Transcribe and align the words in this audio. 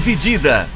Dividida. 0.00 0.66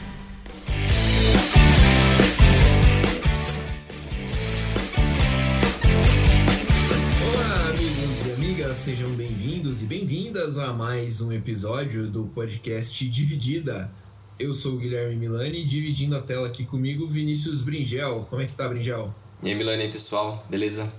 Olá, 7.33 7.71
amigos 7.71 8.27
e 8.27 8.33
amigas, 8.33 8.77
sejam 8.77 9.09
bem-vindos 9.13 9.83
e 9.83 9.87
bem-vindas 9.87 10.59
a 10.59 10.75
mais 10.75 11.23
um 11.23 11.33
episódio 11.33 12.07
do 12.07 12.27
podcast 12.27 13.09
Dividida. 13.09 13.91
Eu 14.39 14.53
sou 14.53 14.75
o 14.75 14.77
Guilherme 14.77 15.17
Milani, 15.17 15.65
dividindo 15.65 16.15
a 16.19 16.21
tela 16.21 16.49
aqui 16.49 16.67
comigo, 16.67 17.07
Vinícius 17.07 17.63
Bringel. 17.63 18.27
Como 18.29 18.43
é 18.43 18.45
que 18.45 18.53
tá, 18.53 18.69
Bringel? 18.69 19.15
E 19.43 19.49
aí, 19.49 19.55
Milani, 19.55 19.91
pessoal, 19.91 20.45
beleza? 20.51 20.93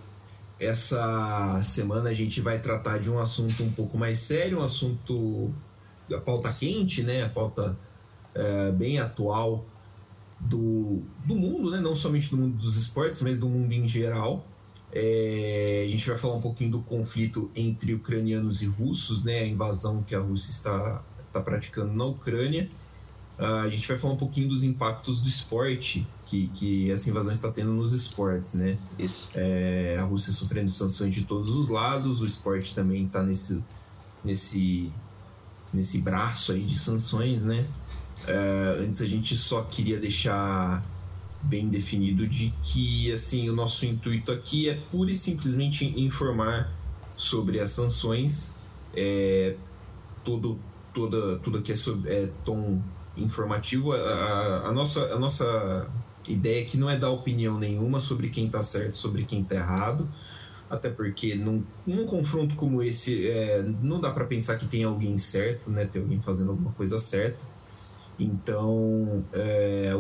Essa 0.60 1.62
semana 1.62 2.10
a 2.10 2.14
gente 2.14 2.42
vai 2.42 2.58
tratar 2.58 2.98
de 2.98 3.08
um 3.08 3.20
assunto 3.20 3.62
um 3.62 3.72
pouco 3.72 4.00
mais 4.00 4.18
sério, 4.18 4.62
um 4.62 4.64
assunto 4.64 5.54
da 6.10 6.20
pauta 6.20 6.52
quente, 6.52 7.04
né? 7.04 7.24
A 7.24 7.30
pauta 7.30 7.78
é, 8.36 8.72
bem 8.72 9.00
atual 9.00 9.66
do, 10.40 11.02
do 11.26 11.36
mundo, 11.36 11.72
né? 11.72 11.80
Não 11.80 11.96
somente 11.96 12.30
do 12.30 12.38
mundo 12.38 12.58
dos 12.58 12.76
esportes, 12.78 13.22
mas 13.22 13.40
do 13.40 13.48
mundo 13.48 13.72
em 13.72 13.88
geral. 13.88 14.46
É, 14.92 15.84
a 15.86 15.90
gente 15.90 16.08
vai 16.08 16.18
falar 16.18 16.36
um 16.36 16.42
pouquinho 16.42 16.72
do 16.72 16.82
conflito 16.82 17.52
entre 17.56 17.94
ucranianos 17.94 18.62
e 18.62 18.66
russos, 18.66 19.24
né? 19.24 19.40
A 19.40 19.48
invasão 19.48 20.04
que 20.04 20.14
a 20.14 20.20
Rússia 20.20 20.52
está, 20.52 21.04
está 21.28 21.42
praticando 21.42 21.94
na 21.94 22.06
Ucrânia. 22.06 22.70
Uh, 23.38 23.66
a 23.66 23.70
gente 23.70 23.86
vai 23.86 23.98
falar 23.98 24.14
um 24.14 24.18
pouquinho 24.18 24.48
dos 24.48 24.64
impactos 24.64 25.20
do 25.22 25.28
esporte 25.28 26.08
que, 26.26 26.48
que 26.48 26.90
essa 26.90 27.10
invasão 27.10 27.34
está 27.34 27.52
tendo 27.52 27.72
nos 27.74 27.92
esportes, 27.92 28.54
né? 28.54 28.78
Isso. 28.98 29.30
É, 29.36 29.98
a 30.00 30.04
Rússia 30.04 30.32
sofrendo 30.32 30.72
sanções 30.72 31.14
de 31.14 31.24
todos 31.24 31.54
os 31.54 31.68
lados, 31.68 32.22
o 32.22 32.26
esporte 32.26 32.74
também 32.74 33.06
está 33.06 33.22
nesse, 33.22 33.62
nesse, 34.24 34.92
nesse 35.74 36.00
braço 36.00 36.54
aí 36.54 36.64
de 36.64 36.80
sanções, 36.80 37.44
né? 37.44 37.68
É, 38.28 38.78
antes 38.84 39.02
a 39.02 39.06
gente 39.06 39.36
só 39.36 39.62
queria 39.64 40.00
deixar 40.00 40.84
bem 41.42 41.68
definido 41.70 42.28
de 42.28 42.52
que 42.64 43.12
assim 43.12 43.50
o 43.50 43.54
nosso 43.54 43.86
intuito 43.86 44.32
aqui 44.32 44.68
é 44.68 44.74
pura 44.92 45.12
e 45.12 45.16
simplesmente 45.16 45.86
informar 46.00 46.72
sobre 47.16 47.60
as 47.60 47.70
sanções. 47.70 48.60
É, 48.94 49.56
todo, 50.24 50.58
toda, 50.94 51.38
tudo 51.40 51.60
aqui 51.60 51.72
é, 51.72 51.76
sobre, 51.76 52.12
é 52.12 52.30
tom 52.44 52.82
informativo. 53.16 53.94
A, 53.94 54.68
a, 54.68 54.72
nossa, 54.74 55.14
a 55.14 55.20
nossa 55.20 55.90
ideia 56.28 56.64
aqui 56.64 56.78
não 56.78 56.90
é 56.90 56.98
dar 56.98 57.12
opinião 57.12 57.60
nenhuma 57.60 58.00
sobre 58.00 58.30
quem 58.30 58.48
está 58.48 58.62
certo, 58.62 58.98
sobre 58.98 59.24
quem 59.26 59.42
está 59.42 59.56
errado, 59.56 60.08
até 60.70 60.90
porque 60.90 61.36
num, 61.36 61.64
num 61.86 62.06
confronto 62.06 62.56
como 62.56 62.82
esse 62.82 63.30
é, 63.30 63.64
não 63.82 64.00
dá 64.02 64.12
para 64.12 64.26
pensar 64.26 64.58
que 64.58 64.68
tem 64.68 64.84
alguém 64.84 65.18
certo, 65.18 65.70
né? 65.70 65.86
Tem 65.86 66.02
alguém 66.02 66.20
fazendo 66.20 66.52
alguma 66.52 66.72
coisa 66.72 66.98
certa. 66.98 67.55
Então, 68.20 69.26
é, 69.34 69.94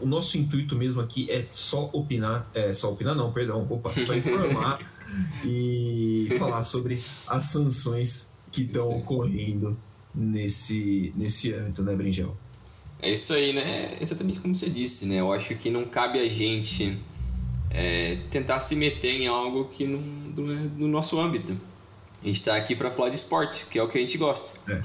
o, 0.00 0.06
nosso 0.06 0.36
intuito 0.36 0.76
mesmo 0.76 1.00
aqui 1.00 1.30
é 1.30 1.46
só 1.48 1.88
opinar, 1.92 2.50
é 2.54 2.72
só 2.72 2.92
opinar 2.92 3.14
não, 3.14 3.32
perdão, 3.32 3.66
opa, 3.70 3.90
só 3.90 4.14
informar 4.16 4.78
e 5.44 6.28
falar 6.38 6.62
sobre 6.62 6.94
as 6.94 7.44
sanções 7.44 8.34
que 8.52 8.62
estão 8.62 8.98
ocorrendo 8.98 9.76
nesse, 10.14 11.12
nesse 11.16 11.52
âmbito, 11.52 11.82
né, 11.82 11.94
Bringel? 11.94 12.36
É 13.00 13.12
isso 13.12 13.32
aí, 13.32 13.52
né? 13.52 13.96
Exatamente 14.00 14.40
como 14.40 14.54
você 14.54 14.70
disse, 14.70 15.06
né? 15.06 15.20
Eu 15.20 15.32
acho 15.32 15.54
que 15.56 15.70
não 15.70 15.84
cabe 15.84 16.18
a 16.20 16.28
gente 16.28 16.98
é, 17.70 18.16
tentar 18.30 18.60
se 18.60 18.76
meter 18.76 19.20
em 19.20 19.26
algo 19.26 19.66
que 19.66 19.86
não 19.86 20.00
do, 20.30 20.68
do 20.70 20.88
nosso 20.88 21.18
âmbito. 21.20 21.56
A 22.22 22.26
gente 22.26 22.36
está 22.36 22.56
aqui 22.56 22.74
para 22.74 22.90
falar 22.90 23.10
de 23.10 23.16
esporte, 23.16 23.66
que 23.66 23.78
é 23.78 23.82
o 23.82 23.88
que 23.88 23.98
a 23.98 24.00
gente 24.00 24.16
gosta. 24.16 24.72
É. 24.72 24.82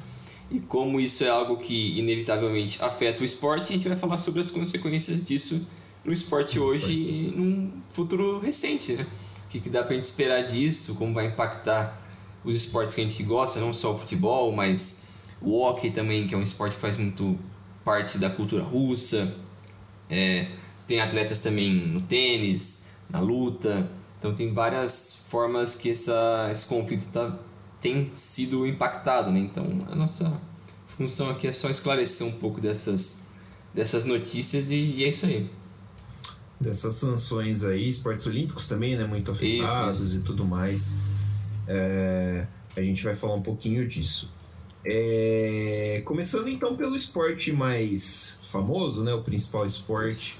E 0.49 0.59
como 0.59 0.99
isso 0.99 1.23
é 1.23 1.29
algo 1.29 1.57
que 1.57 1.97
inevitavelmente 1.97 2.83
afeta 2.83 3.21
o 3.21 3.25
esporte, 3.25 3.69
a 3.69 3.73
gente 3.73 3.87
vai 3.87 3.97
falar 3.97 4.17
sobre 4.17 4.41
as 4.41 4.49
consequências 4.49 5.23
disso 5.23 5.67
no 6.03 6.11
esporte 6.11 6.59
hoje 6.59 6.91
e 6.93 7.33
num 7.35 7.71
futuro 7.89 8.39
recente, 8.39 8.93
né? 8.93 9.05
O 9.45 9.49
que, 9.49 9.59
que 9.59 9.69
dá 9.69 9.83
para 9.83 9.91
a 9.91 9.95
gente 9.95 10.05
esperar 10.05 10.41
disso, 10.43 10.95
como 10.95 11.13
vai 11.13 11.27
impactar 11.27 11.97
os 12.43 12.55
esportes 12.55 12.93
que 12.93 13.01
a 13.01 13.03
gente 13.03 13.21
gosta, 13.23 13.59
não 13.59 13.73
só 13.73 13.93
o 13.93 13.97
futebol, 13.99 14.51
mas 14.51 15.07
o 15.41 15.59
hockey 15.59 15.91
também, 15.91 16.27
que 16.27 16.33
é 16.33 16.37
um 16.37 16.41
esporte 16.41 16.75
que 16.75 16.81
faz 16.81 16.97
muito 16.97 17.37
parte 17.83 18.17
da 18.17 18.29
cultura 18.29 18.63
russa. 18.63 19.35
É, 20.09 20.47
tem 20.87 20.99
atletas 20.99 21.39
também 21.39 21.73
no 21.73 22.01
tênis, 22.01 22.95
na 23.09 23.19
luta. 23.19 23.89
Então 24.17 24.33
tem 24.33 24.53
várias 24.53 25.25
formas 25.29 25.75
que 25.75 25.91
essa, 25.91 26.47
esse 26.51 26.65
conflito 26.65 27.07
tá, 27.11 27.37
tem 27.81 28.07
sido 28.11 28.65
impactado. 28.65 29.31
Né? 29.31 29.39
Então 29.39 29.65
a 29.89 29.95
nossa 29.95 30.31
função 30.85 31.29
aqui 31.29 31.47
é 31.47 31.51
só 31.51 31.69
esclarecer 31.69 32.27
um 32.27 32.31
pouco 32.33 32.59
dessas, 32.59 33.29
dessas 33.73 34.05
notícias 34.05 34.69
e, 34.69 34.75
e 34.75 35.03
é 35.03 35.09
isso 35.09 35.25
aí. 35.25 35.49
Dessas 36.59 36.95
sanções 36.95 37.63
aí, 37.63 37.87
esportes 37.87 38.27
olímpicos 38.27 38.67
também, 38.67 38.97
né? 38.97 39.05
Muito 39.05 39.31
afetados 39.31 40.01
isso, 40.01 40.09
isso. 40.09 40.19
e 40.19 40.23
tudo 40.23 40.45
mais. 40.45 40.95
É, 41.67 42.45
a 42.75 42.81
gente 42.81 43.03
vai 43.03 43.15
falar 43.15 43.35
um 43.35 43.41
pouquinho 43.41 43.87
disso. 43.87 44.29
É, 44.83 46.01
começando 46.05 46.47
então 46.47 46.75
pelo 46.75 46.95
esporte 46.95 47.51
mais 47.51 48.39
famoso, 48.45 49.03
né, 49.03 49.13
o 49.13 49.21
principal 49.21 49.65
esporte, 49.65 50.37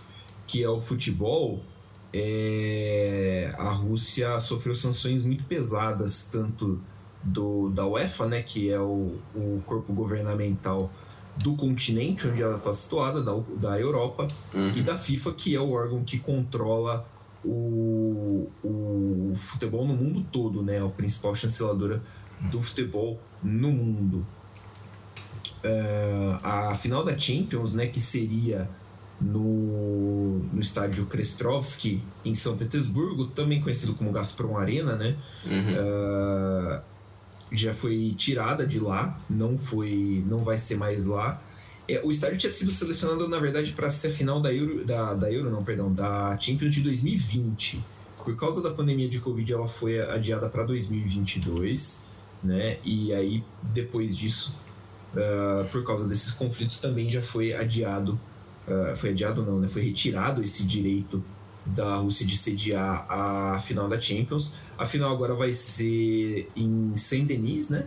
que 0.48 0.64
é 0.64 0.70
o 0.70 0.82
futebol. 0.82 1.64
É, 2.12 3.54
a 3.58 3.70
Rússia 3.70 4.40
sofreu 4.40 4.74
sanções 4.74 5.24
muito 5.24 5.44
pesadas, 5.44 6.28
tanto 6.32 6.82
do, 7.24 7.70
da 7.70 7.86
UEFA, 7.86 8.28
né, 8.28 8.42
que 8.42 8.72
é 8.72 8.80
o, 8.80 9.18
o 9.36 9.62
corpo 9.66 9.94
governamental 9.94 10.92
do 11.38 11.56
continente 11.56 12.28
onde 12.28 12.42
ela 12.42 12.58
está 12.58 12.74
situada, 12.74 13.22
da, 13.22 13.34
da 13.58 13.80
Europa, 13.80 14.28
uhum. 14.54 14.74
e 14.76 14.82
da 14.82 14.98
FIFA, 14.98 15.34
que 15.34 15.56
é 15.56 15.60
o 15.60 15.72
órgão 15.72 16.04
que 16.04 16.20
controla 16.20 17.08
o, 17.44 18.50
o 18.64 19.34
futebol 19.36 19.88
no 19.88 19.94
mundo 19.94 20.26
todo, 20.32 20.62
né, 20.62 20.84
a 20.84 20.90
principal 20.90 21.34
chanceladora 21.36 22.02
do 22.52 22.62
futebol 22.62 23.20
no 23.44 23.70
mundo. 23.70 24.26
Uh, 25.64 26.40
a 26.42 26.76
final 26.76 27.04
da 27.04 27.18
Champions, 27.18 27.74
né, 27.74 27.88
que 27.88 28.00
seria 28.00 28.70
no, 29.20 30.40
no 30.40 30.60
estádio 30.60 31.06
Krestrovski, 31.06 32.02
em 32.24 32.34
São 32.34 32.58
Petersburgo, 32.58 33.28
também 33.28 33.62
conhecido 33.62 33.94
como 33.94 34.12
Gazprom 34.12 34.58
Arena, 34.58 34.96
né, 34.96 35.18
uhum. 35.46 35.74
uh, 35.74 36.82
já 37.52 37.74
foi 37.74 38.14
tirada 38.18 38.66
de 38.66 38.80
lá, 38.80 39.18
não 39.30 39.58
foi, 39.58 40.24
não 40.28 40.44
vai 40.44 40.58
ser 40.58 40.78
mais 40.78 41.06
lá. 41.06 41.42
É, 41.88 42.02
o 42.04 42.12
estádio 42.12 42.38
tinha 42.38 42.50
sido 42.50 42.72
selecionado, 42.72 43.28
na 43.28 43.40
verdade, 43.40 43.74
para 43.74 43.90
ser 43.90 44.10
a 44.10 44.12
final 44.12 44.40
da 44.40 44.54
Euro, 44.54 44.86
da, 44.86 45.14
da 45.14 45.32
Euro, 45.32 45.50
não, 45.50 45.64
perdão, 45.64 45.92
da 45.92 46.38
Champions 46.40 46.74
de 46.74 46.82
2020. 46.82 47.84
Por 48.24 48.36
causa 48.36 48.62
da 48.62 48.70
pandemia 48.70 49.10
de 49.10 49.20
Covid, 49.20 49.52
ela 49.52 49.68
foi 49.68 50.00
adiada 50.00 50.48
para 50.50 50.64
2022 50.64 52.10
né? 52.44 52.78
E 52.84 53.14
aí 53.14 53.44
depois 53.62 54.18
disso, 54.18 54.60
uh, 55.14 55.68
por 55.70 55.84
causa 55.84 56.08
desses 56.08 56.32
conflitos, 56.32 56.80
também 56.80 57.10
já 57.10 57.22
foi 57.22 57.54
adiado, 57.54 58.20
uh, 58.68 58.96
foi 58.96 59.12
adiado 59.12 59.44
não, 59.44 59.60
né? 59.60 59.68
Foi 59.68 59.82
retirado 59.82 60.42
esse 60.42 60.64
direito 60.64 61.24
da 61.76 61.98
Rússia 61.98 62.26
de 62.26 62.36
sediar 62.38 63.06
a 63.10 63.60
final 63.60 63.88
da 63.88 64.00
Champions. 64.00 64.54
A 64.78 64.86
final 64.86 65.14
agora 65.14 65.36
vai 65.36 65.54
ser 65.54 66.48
em 66.56 66.96
Saint-Denis, 66.96 67.70
né? 67.70 67.80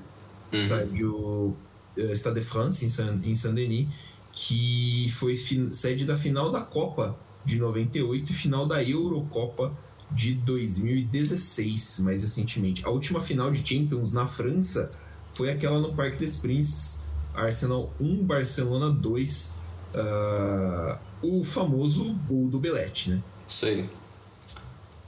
Uhum. 0.53 0.59
Estádio 0.59 1.57
uh, 1.97 2.13
Stade 2.15 2.41
de 2.41 2.47
France 2.47 2.85
em 2.85 3.35
Saint-Denis, 3.35 3.89
que 4.33 5.13
foi 5.15 5.37
sede 5.37 6.05
da 6.05 6.17
final 6.17 6.51
da 6.51 6.61
Copa 6.61 7.19
de 7.45 7.59
98 7.59 8.31
e 8.31 8.35
final 8.35 8.67
da 8.67 8.83
Eurocopa 8.83 9.73
de 10.11 10.35
2016, 10.35 12.01
mais 12.01 12.23
recentemente. 12.23 12.85
A 12.85 12.91
última 12.91 13.21
final 13.21 13.51
de 13.51 13.67
Champions 13.67 14.13
na 14.13 14.27
França 14.27 14.91
foi 15.33 15.51
aquela 15.51 15.81
no 15.81 15.93
Parque 15.95 16.19
des 16.19 16.37
Princes, 16.37 17.05
Arsenal 17.35 17.93
1, 17.99 18.25
Barcelona 18.25 18.91
2, 18.91 19.57
uh, 19.95 19.99
ah, 19.99 20.99
o 21.23 21.45
famoso 21.45 22.13
gol 22.29 22.49
do 22.49 22.59
Belete, 22.59 23.11
né? 23.11 23.23
Aí. 23.63 23.89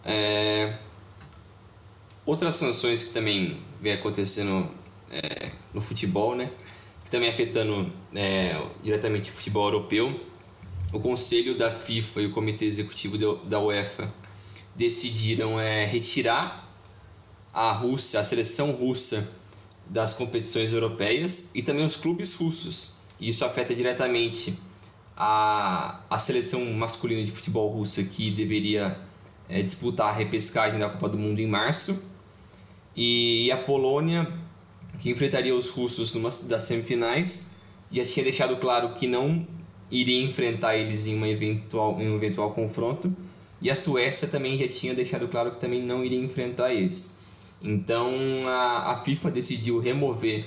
É... 0.05 0.79
Outras 2.27 2.57
sanções 2.57 3.03
que 3.03 3.11
também 3.11 3.59
vem 3.81 3.93
acontecendo 3.93 4.69
é, 5.11 5.51
no 5.73 5.81
futebol, 5.81 6.35
né? 6.35 6.51
Que 7.05 7.11
também 7.11 7.29
afetando 7.29 7.93
é, 8.15 8.61
diretamente 8.83 9.31
o 9.31 9.35
futebol 9.35 9.67
europeu. 9.67 10.21
O 10.93 11.01
Conselho 11.01 11.57
da 11.57 11.71
FIFA 11.71 12.23
e 12.23 12.27
o 12.27 12.33
Comitê 12.33 12.65
Executivo 12.65 13.19
da 13.45 13.61
UEFA 13.61 14.13
decidiram 14.75 15.61
é, 15.61 15.85
retirar 15.85 16.65
a 17.53 17.73
Rússia, 17.73 18.21
a 18.21 18.25
seleção 18.25 18.73
russa 18.73 19.31
das 19.87 20.15
competições 20.15 20.73
europeias 20.73 21.55
e 21.55 21.63
também 21.63 21.85
os 21.85 21.97
clubes 21.97 22.35
russos. 22.35 22.99
E 23.21 23.29
isso 23.29 23.45
afeta 23.45 23.75
diretamente 23.75 24.59
a, 25.17 26.01
a 26.11 26.19
seleção 26.19 26.65
masculina 26.73 27.23
de 27.23 27.31
futebol 27.31 27.71
russa 27.71 28.03
que 28.03 28.31
deveria 28.31 28.99
é, 29.49 29.63
disputar 29.63 30.09
a 30.09 30.13
repescagem 30.13 30.79
da 30.79 30.89
Copa 30.89 31.09
do 31.09 31.19
Mundo 31.19 31.41
em 31.41 31.47
março 31.47 32.13
e 32.97 33.51
a 33.53 33.57
Polônia 33.57 34.33
que 35.01 35.11
enfrentaria 35.11 35.55
os 35.55 35.69
russos 35.69 36.15
numa 36.15 36.31
das 36.49 36.65
semifinais 36.65 37.57
já 37.91 38.05
tinha 38.05 38.25
deixado 38.25 38.57
claro 38.57 38.95
que 38.95 39.07
não 39.07 39.47
iria 39.91 40.23
enfrentar 40.23 40.77
eles 40.77 41.07
em, 41.07 41.17
uma 41.17 41.29
eventual, 41.29 42.01
em 42.01 42.11
um 42.11 42.17
eventual 42.17 42.53
confronto. 42.53 43.15
E 43.61 43.71
a 43.71 43.75
Suécia 43.75 44.29
também 44.29 44.59
já 44.59 44.67
tinha 44.67 44.95
deixado 44.95 45.29
claro 45.29 45.51
que 45.51 45.59
também 45.59 45.83
não 45.83 46.05
iria 46.05 46.19
enfrentar 46.19 46.73
eles. 46.73 47.21
Então 47.63 48.13
a, 48.49 48.93
a 48.93 48.97
FIFA 49.03 49.31
decidiu 49.31 49.79
remover 49.79 50.45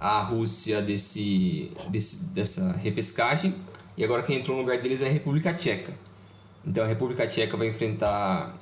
a 0.00 0.20
Rússia 0.22 0.82
desse, 0.82 1.70
desse, 1.88 2.34
dessa 2.34 2.72
repescagem 2.72 3.54
e 3.96 4.04
agora 4.04 4.22
quem 4.22 4.36
entrou 4.36 4.56
no 4.56 4.62
lugar 4.62 4.78
deles 4.80 5.02
é 5.02 5.06
a 5.06 5.10
República 5.10 5.52
Tcheca. 5.52 5.92
Então 6.66 6.84
a 6.84 6.86
República 6.86 7.26
Tcheca 7.26 7.56
vai 7.56 7.68
enfrentar 7.68 8.58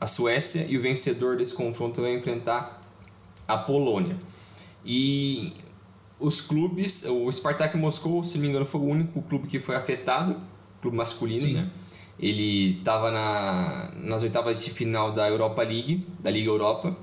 a 0.00 0.06
Suécia 0.06 0.66
e 0.68 0.76
o 0.76 0.82
vencedor 0.82 1.36
desse 1.36 1.54
confronto 1.54 2.02
vai 2.02 2.14
enfrentar 2.14 2.82
a 3.46 3.56
Polônia. 3.56 4.16
E 4.84 5.52
os 6.18 6.40
clubes, 6.40 7.04
o 7.04 7.30
Spartak 7.30 7.76
Moscou, 7.76 8.22
se 8.24 8.36
não 8.36 8.42
me 8.42 8.50
engano, 8.50 8.66
foi 8.66 8.80
o 8.80 8.84
único 8.84 9.22
clube 9.22 9.46
que 9.46 9.58
foi 9.58 9.76
afetado, 9.76 10.40
clube 10.80 10.96
masculino, 10.96 11.46
Sim. 11.46 11.54
né? 11.54 11.70
Ele 12.18 12.78
estava 12.78 13.10
na, 13.10 13.90
nas 13.96 14.22
oitavas 14.22 14.64
de 14.64 14.70
final 14.70 15.12
da 15.12 15.28
Europa 15.28 15.62
League, 15.62 16.06
da 16.20 16.30
Liga 16.30 16.50
Europa, 16.50 16.96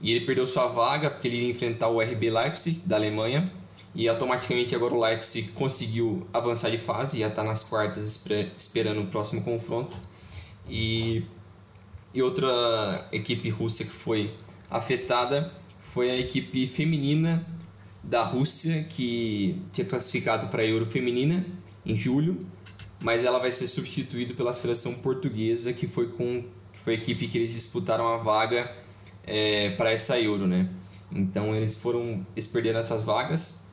e 0.00 0.10
ele 0.10 0.24
perdeu 0.24 0.46
sua 0.46 0.66
vaga 0.66 1.10
porque 1.10 1.28
ele 1.28 1.42
ia 1.42 1.50
enfrentar 1.50 1.88
o 1.88 2.00
RB 2.00 2.30
Leipzig, 2.30 2.80
da 2.86 2.96
Alemanha, 2.96 3.52
e 3.94 4.08
automaticamente 4.08 4.74
agora 4.74 4.94
o 4.94 5.00
Leipzig 5.00 5.48
conseguiu 5.52 6.26
avançar 6.32 6.70
de 6.70 6.78
fase, 6.78 7.18
já 7.18 7.28
está 7.28 7.42
nas 7.42 7.64
quartas 7.64 8.24
esperando 8.56 9.02
o 9.02 9.06
próximo 9.06 9.42
confronto. 9.42 9.96
E, 10.68 11.24
e 12.14 12.22
outra 12.22 13.08
equipe 13.10 13.48
russa 13.48 13.84
que 13.84 13.90
foi 13.90 14.32
afetada 14.70 15.52
foi 15.80 16.10
a 16.10 16.16
equipe 16.16 16.68
feminina 16.68 17.44
da 18.02 18.22
Rússia, 18.22 18.84
que 18.84 19.60
tinha 19.72 19.84
classificado 19.84 20.46
para 20.46 20.62
a 20.62 20.64
Euro 20.64 20.86
Feminina 20.86 21.44
em 21.84 21.94
julho, 21.94 22.46
mas 23.00 23.24
ela 23.24 23.38
vai 23.38 23.50
ser 23.50 23.66
substituída 23.66 24.34
pela 24.34 24.52
seleção 24.52 24.94
portuguesa, 24.94 25.72
que 25.72 25.86
foi, 25.86 26.08
com, 26.08 26.44
que 26.72 26.78
foi 26.78 26.94
a 26.94 26.96
equipe 26.96 27.26
que 27.26 27.38
eles 27.38 27.52
disputaram 27.52 28.06
a 28.06 28.18
vaga 28.18 28.74
é, 29.24 29.70
para 29.70 29.90
essa 29.90 30.18
Euro, 30.20 30.46
né? 30.46 30.70
Então 31.10 31.54
eles 31.56 31.76
foram, 31.76 32.24
eles 32.36 32.46
perderam 32.46 32.78
essas 32.78 33.02
vagas 33.02 33.69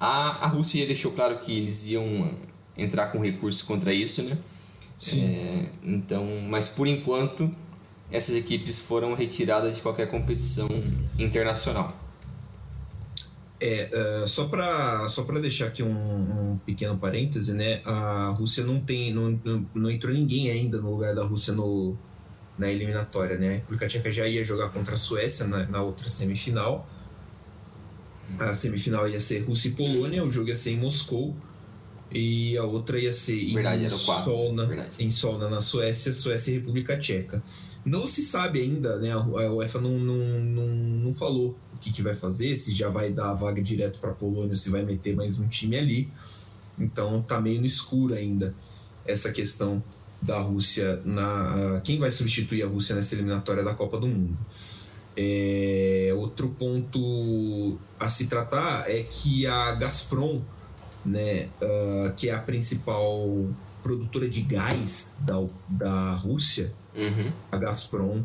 a, 0.00 0.46
a 0.46 0.46
Rússia 0.46 0.86
deixou 0.86 1.12
claro 1.12 1.38
que 1.38 1.54
eles 1.54 1.86
iam 1.90 2.32
entrar 2.76 3.08
com 3.08 3.20
recurso 3.20 3.66
contra 3.66 3.92
isso, 3.92 4.22
né? 4.22 4.38
Sim. 4.96 5.24
É, 5.24 5.68
então, 5.84 6.26
mas 6.48 6.68
por 6.68 6.86
enquanto 6.86 7.54
essas 8.10 8.34
equipes 8.34 8.78
foram 8.78 9.14
retiradas 9.14 9.76
de 9.76 9.82
qualquer 9.82 10.10
competição 10.10 10.68
internacional. 11.18 11.94
É, 13.62 14.22
uh, 14.22 14.26
só 14.26 14.46
para 14.48 15.06
só 15.06 15.22
para 15.22 15.38
deixar 15.38 15.66
aqui 15.66 15.82
um, 15.82 15.90
um, 15.92 16.58
pequeno 16.64 16.96
parêntese, 16.96 17.52
né? 17.52 17.82
A 17.84 18.30
Rússia 18.30 18.64
não 18.64 18.80
tem 18.80 19.12
não, 19.12 19.38
não 19.74 19.90
entrou 19.90 20.14
ninguém 20.14 20.50
ainda 20.50 20.80
no 20.80 20.90
lugar 20.90 21.14
da 21.14 21.22
Rússia 21.22 21.52
no, 21.52 21.94
na 22.56 22.70
eliminatória, 22.70 23.36
né? 23.36 23.48
A 23.48 23.52
República 23.52 23.86
Tcheca 23.86 24.10
já 24.10 24.26
ia 24.26 24.42
jogar 24.42 24.70
contra 24.70 24.94
a 24.94 24.96
Suécia 24.96 25.46
na, 25.46 25.66
na 25.66 25.82
outra 25.82 26.08
semifinal 26.08 26.88
a 28.38 28.54
semifinal 28.54 29.08
ia 29.08 29.20
ser 29.20 29.40
Rússia 29.40 29.68
e 29.68 29.72
Polônia, 29.72 30.24
o 30.24 30.30
jogo 30.30 30.48
ia 30.48 30.54
ser 30.54 30.72
em 30.72 30.78
Moscou. 30.78 31.36
E 32.12 32.56
a 32.56 32.64
outra 32.64 32.98
ia 32.98 33.12
ser 33.12 33.54
Verdade, 33.54 33.84
em, 33.84 33.88
Solna, 33.88 34.86
em 34.98 35.10
Solna, 35.10 35.48
na 35.48 35.60
Suécia, 35.60 36.12
Suécia 36.12 36.50
e 36.50 36.54
República 36.54 36.98
Tcheca. 36.98 37.40
Não 37.84 38.04
se 38.04 38.20
sabe 38.22 38.60
ainda, 38.60 38.96
né? 38.98 39.12
A 39.12 39.20
UEFA 39.20 39.80
não, 39.80 39.96
não, 39.96 40.16
não, 40.16 40.66
não 40.66 41.14
falou 41.14 41.56
o 41.72 41.78
que, 41.78 41.92
que 41.92 42.02
vai 42.02 42.12
fazer, 42.12 42.56
se 42.56 42.74
já 42.74 42.88
vai 42.88 43.12
dar 43.12 43.30
a 43.30 43.34
vaga 43.34 43.62
direto 43.62 44.00
para 44.00 44.10
a 44.10 44.14
Polônia 44.14 44.50
ou 44.50 44.56
se 44.56 44.70
vai 44.70 44.82
meter 44.82 45.14
mais 45.14 45.38
um 45.38 45.46
time 45.46 45.78
ali. 45.78 46.08
Então 46.76 47.22
tá 47.22 47.40
meio 47.40 47.60
no 47.60 47.66
escuro 47.66 48.14
ainda 48.14 48.54
essa 49.06 49.30
questão 49.30 49.82
da 50.20 50.38
Rússia 50.38 51.00
na. 51.04 51.80
Quem 51.84 51.98
vai 51.98 52.10
substituir 52.10 52.62
a 52.62 52.66
Rússia 52.66 52.94
nessa 52.94 53.14
eliminatória 53.14 53.62
da 53.62 53.74
Copa 53.74 53.98
do 53.98 54.06
Mundo? 54.06 54.36
É, 55.22 56.14
outro 56.16 56.48
ponto 56.48 57.78
a 57.98 58.08
se 58.08 58.26
tratar 58.26 58.90
é 58.90 59.02
que 59.02 59.46
a 59.46 59.72
Gazprom, 59.72 60.40
né, 61.04 61.50
uh, 61.60 62.10
que 62.16 62.30
é 62.30 62.34
a 62.34 62.38
principal 62.38 63.46
produtora 63.82 64.30
de 64.30 64.40
gás 64.40 65.18
da, 65.20 65.34
da 65.68 66.14
Rússia, 66.14 66.72
uhum. 66.94 67.30
a 67.52 67.58
Gazprom, 67.58 68.20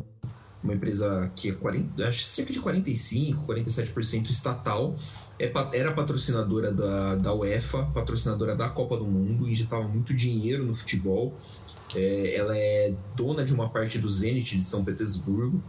uma 0.64 0.72
empresa 0.72 1.30
que 1.36 1.50
é 1.50 1.52
40, 1.52 2.08
acho 2.08 2.24
cerca 2.24 2.50
de 2.50 2.60
45, 2.60 3.46
47% 3.46 4.30
estatal, 4.30 4.96
é, 5.38 5.52
era 5.74 5.92
patrocinadora 5.92 6.72
da, 6.72 7.14
da 7.16 7.34
UEFA, 7.34 7.84
patrocinadora 7.92 8.56
da 8.56 8.70
Copa 8.70 8.96
do 8.96 9.04
Mundo, 9.04 9.46
injetava 9.46 9.86
muito 9.86 10.14
dinheiro 10.14 10.64
no 10.64 10.74
futebol. 10.74 11.36
É, 11.94 12.34
ela 12.34 12.56
é 12.56 12.94
dona 13.14 13.44
de 13.44 13.52
uma 13.52 13.68
parte 13.68 13.98
do 13.98 14.08
Zenit 14.08 14.56
de 14.56 14.62
São 14.62 14.82
Petersburgo 14.82 15.62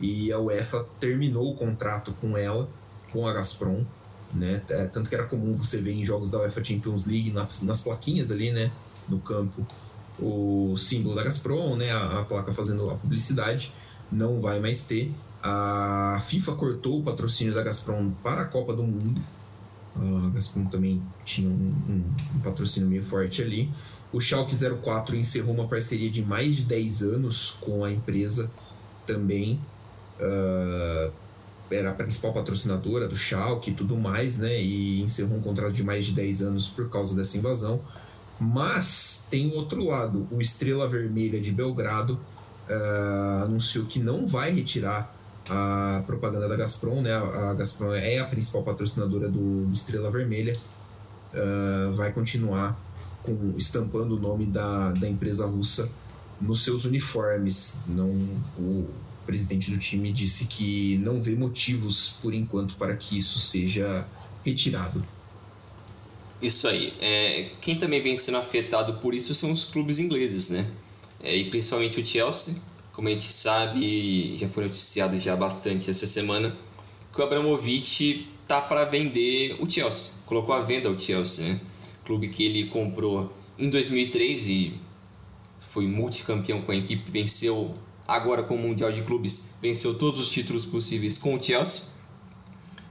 e 0.00 0.32
a 0.32 0.38
UEFA 0.38 0.86
terminou 0.98 1.52
o 1.52 1.54
contrato 1.54 2.14
com 2.20 2.36
ela, 2.36 2.68
com 3.12 3.26
a 3.26 3.32
Gazprom, 3.32 3.84
né? 4.32 4.62
É, 4.68 4.86
tanto 4.86 5.08
que 5.08 5.14
era 5.14 5.24
comum 5.24 5.56
você 5.56 5.78
ver 5.78 5.92
em 5.92 6.04
jogos 6.04 6.30
da 6.30 6.38
UEFA 6.38 6.64
Champions 6.64 7.04
League, 7.04 7.30
nas, 7.30 7.62
nas 7.62 7.82
plaquinhas 7.82 8.30
ali, 8.30 8.50
né, 8.50 8.70
no 9.08 9.18
campo, 9.18 9.66
o 10.18 10.76
símbolo 10.76 11.14
da 11.14 11.24
Gazprom, 11.24 11.76
né, 11.76 11.90
a, 11.90 12.20
a 12.20 12.24
placa 12.24 12.52
fazendo 12.52 12.88
a 12.90 12.94
publicidade, 12.94 13.72
não 14.10 14.40
vai 14.40 14.58
mais 14.60 14.84
ter. 14.84 15.12
A 15.42 16.20
FIFA 16.26 16.52
cortou 16.52 17.00
o 17.00 17.02
patrocínio 17.02 17.52
da 17.52 17.62
Gazprom 17.62 18.10
para 18.22 18.42
a 18.42 18.44
Copa 18.44 18.74
do 18.74 18.82
Mundo. 18.82 19.20
A 19.96 20.30
Gazprom 20.30 20.66
também 20.66 21.02
tinha 21.24 21.48
um, 21.48 21.74
um, 21.88 22.04
um, 22.36 22.40
patrocínio 22.40 22.88
meio 22.88 23.02
forte 23.02 23.42
ali. 23.42 23.70
O 24.12 24.20
Schalke 24.20 24.54
04 24.54 25.16
encerrou 25.16 25.54
uma 25.54 25.66
parceria 25.66 26.10
de 26.10 26.22
mais 26.22 26.56
de 26.56 26.64
10 26.64 27.02
anos 27.02 27.56
com 27.60 27.84
a 27.84 27.90
empresa 27.90 28.50
também 29.06 29.58
uh, 30.20 31.12
era 31.70 31.90
a 31.90 31.94
principal 31.94 32.32
patrocinadora 32.32 33.08
do 33.08 33.16
Schalke 33.16 33.70
e 33.70 33.74
tudo 33.74 33.96
mais, 33.96 34.38
né? 34.38 34.60
E 34.60 35.00
encerrou 35.02 35.38
um 35.38 35.40
contrato 35.40 35.72
de 35.72 35.84
mais 35.84 36.06
de 36.06 36.12
10 36.12 36.42
anos 36.42 36.68
por 36.68 36.88
causa 36.88 37.14
dessa 37.14 37.38
invasão. 37.38 37.80
Mas 38.38 39.26
tem 39.30 39.48
o 39.48 39.54
outro 39.54 39.84
lado, 39.84 40.26
o 40.30 40.40
Estrela 40.40 40.88
Vermelha 40.88 41.40
de 41.40 41.52
Belgrado 41.52 42.14
uh, 42.68 43.44
anunciou 43.44 43.84
que 43.84 44.00
não 44.00 44.26
vai 44.26 44.50
retirar 44.50 45.14
a 45.48 46.02
propaganda 46.06 46.48
da 46.48 46.56
Gazprom, 46.56 47.02
né? 47.02 47.12
A, 47.14 47.54
Gazprom 47.54 47.92
é 47.92 48.18
a 48.18 48.24
principal 48.24 48.62
patrocinadora 48.62 49.28
do, 49.28 49.66
do 49.66 49.72
Estrela 49.72 50.10
Vermelha, 50.10 50.56
uh, 51.34 51.92
vai 51.92 52.12
continuar 52.12 52.80
com, 53.22 53.54
estampando 53.56 54.16
o 54.16 54.18
nome 54.18 54.46
da, 54.46 54.92
da 54.92 55.08
empresa 55.08 55.46
russa 55.46 55.88
nos 56.40 56.64
seus 56.64 56.84
uniformes. 56.84 57.82
Não, 57.86 58.10
o, 58.58 58.88
presidente 59.30 59.70
do 59.70 59.78
time 59.78 60.12
disse 60.12 60.46
que 60.46 60.98
não 60.98 61.20
vê 61.20 61.36
motivos 61.36 62.18
por 62.20 62.34
enquanto 62.34 62.74
para 62.74 62.96
que 62.96 63.16
isso 63.16 63.38
seja 63.38 64.04
retirado. 64.44 65.04
Isso 66.42 66.66
aí. 66.66 66.92
É, 66.98 67.50
quem 67.60 67.78
também 67.78 68.02
vem 68.02 68.16
sendo 68.16 68.38
afetado 68.38 68.94
por 68.94 69.14
isso 69.14 69.32
são 69.32 69.52
os 69.52 69.64
clubes 69.64 70.00
ingleses, 70.00 70.50
né? 70.50 70.68
É, 71.20 71.36
e 71.36 71.48
principalmente 71.48 72.00
o 72.00 72.04
Chelsea. 72.04 72.60
Como 72.92 73.06
a 73.06 73.12
gente 73.12 73.32
sabe, 73.32 74.36
já 74.36 74.48
foi 74.48 74.64
noticiado 74.64 75.20
já 75.20 75.36
bastante 75.36 75.88
essa 75.88 76.08
semana, 76.08 76.56
que 77.14 77.20
o 77.20 77.24
Abramovich 77.24 78.26
tá 78.48 78.60
para 78.60 78.84
vender 78.84 79.56
o 79.60 79.70
Chelsea. 79.70 80.14
Colocou 80.26 80.52
à 80.52 80.60
venda 80.60 80.90
o 80.90 80.98
Chelsea, 80.98 81.50
né? 81.50 81.60
Clube 82.04 82.30
que 82.30 82.44
ele 82.44 82.64
comprou 82.66 83.32
em 83.56 83.70
2003 83.70 84.48
e 84.48 84.74
foi 85.60 85.86
multicampeão 85.86 86.62
com 86.62 86.72
a 86.72 86.76
equipe, 86.76 87.08
venceu 87.08 87.76
agora 88.10 88.42
com 88.42 88.56
o 88.56 88.58
Mundial 88.58 88.90
de 88.90 89.02
Clubes, 89.02 89.54
venceu 89.62 89.96
todos 89.96 90.20
os 90.20 90.28
títulos 90.28 90.66
possíveis 90.66 91.16
com 91.16 91.36
o 91.36 91.42
Chelsea. 91.42 91.90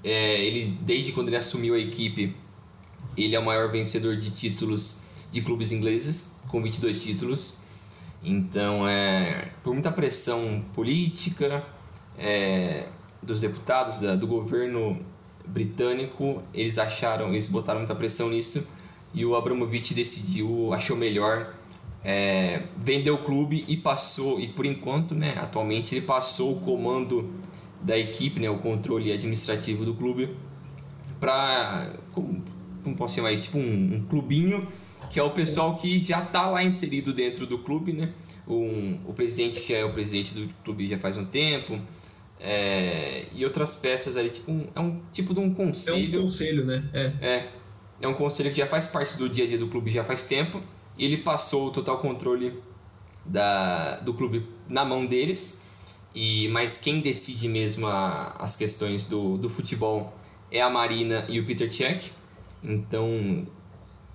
É, 0.02 0.46
ele, 0.46 0.78
desde 0.82 1.12
quando 1.12 1.28
ele 1.28 1.36
assumiu 1.36 1.76
a 1.76 1.80
equipe, 1.80 2.36
ele 3.18 3.36
é 3.36 3.40
o 3.40 3.44
maior 3.44 3.70
vencedor 3.70 4.16
de 4.16 4.32
títulos 4.32 5.02
de 5.30 5.42
clubes 5.42 5.74
ingleses, 5.74 6.40
com 6.48 6.64
22 6.64 7.04
títulos. 7.04 7.60
Então, 8.24 8.88
é, 8.88 9.52
por 9.62 9.74
muita 9.74 9.92
pressão 9.92 10.64
política 10.74 11.66
é, 12.18 12.88
dos 13.22 13.42
deputados, 13.42 13.98
da, 13.98 14.16
do 14.16 14.26
governo 14.26 15.06
britânico, 15.46 16.42
eles 16.54 16.78
acharam, 16.78 17.30
eles 17.30 17.50
botaram 17.50 17.80
muita 17.80 17.96
pressão 17.96 18.30
nisso 18.30 18.70
e 19.14 19.26
o 19.26 19.36
Abramovich 19.36 19.94
decidiu, 19.94 20.74
achou 20.74 20.96
melhor 20.96 21.56
é, 22.04 22.64
vendeu 22.78 23.16
o 23.16 23.24
clube 23.24 23.66
e 23.68 23.76
passou, 23.76 24.40
e 24.40 24.48
por 24.48 24.66
enquanto, 24.66 25.14
né, 25.14 25.36
atualmente 25.38 25.96
ele 25.96 26.06
passou 26.06 26.58
o 26.58 26.60
comando 26.62 27.30
da 27.82 27.98
equipe, 27.98 28.40
né, 28.40 28.50
o 28.50 28.58
controle 28.58 29.12
administrativo 29.12 29.86
do 29.86 29.94
clube 29.94 30.36
para, 31.20 31.94
como, 32.14 32.44
como 32.84 32.96
posso 32.96 33.16
chamar 33.16 33.32
isso, 33.32 33.46
tipo 33.46 33.58
um, 33.58 33.96
um, 33.96 34.06
clubinho, 34.08 34.68
que 35.10 35.20
é 35.20 35.24
o 35.24 35.32
pessoal 35.32 35.76
que 35.76 36.00
já 36.00 36.24
está 36.24 36.50
lá 36.50 36.64
inserido 36.64 37.14
dentro 37.14 37.46
do 37.46 37.60
clube, 37.60 37.92
né, 37.92 38.14
um, 38.48 39.00
o 39.06 39.14
presidente 39.14 39.62
que 39.62 39.74
é 39.74 39.84
o 39.84 39.92
presidente 39.92 40.36
do 40.36 40.54
clube 40.64 40.88
já 40.88 40.98
faz 40.98 41.18
um 41.18 41.26
tempo, 41.26 41.78
é, 42.40 43.26
e 43.34 43.44
outras 43.44 43.76
peças 43.76 44.16
ali, 44.16 44.30
tipo 44.30 44.50
um, 44.50 44.68
é 44.74 44.80
um 44.80 45.02
tipo 45.12 45.34
de 45.34 45.42
um 45.42 45.54
conselho. 45.54 46.16
É 46.16 46.20
um 46.20 46.22
conselho, 46.22 46.66
né? 46.66 46.90
É. 46.94 47.02
é 47.22 47.50
é 48.02 48.08
um 48.08 48.14
conselho 48.14 48.50
que 48.50 48.58
já 48.58 48.68
faz 48.68 48.88
parte 48.88 49.18
do 49.18 49.28
dia 49.28 49.44
a 49.44 49.48
dia 49.48 49.58
do 49.58 49.68
clube 49.68 49.92
já 49.92 50.04
faz 50.04 50.24
tempo. 50.24 50.62
Ele 51.00 51.18
passou 51.18 51.68
o 51.68 51.72
total 51.72 51.98
controle 52.00 52.62
da, 53.26 54.00
do 54.02 54.14
clube 54.14 54.46
na 54.68 54.84
mão 54.84 55.06
deles. 55.06 55.68
E 56.14 56.48
mas 56.50 56.78
quem 56.78 57.02
decide 57.02 57.48
mesmo 57.48 57.88
a, 57.88 58.36
as 58.40 58.56
questões 58.56 59.06
do, 59.06 59.38
do 59.38 59.50
futebol 59.50 60.14
é 60.52 60.62
a 60.62 60.70
Marina 60.70 61.26
e 61.30 61.40
o 61.40 61.46
Peter 61.46 61.72
Cech. 61.72 62.12
Então, 62.64 63.48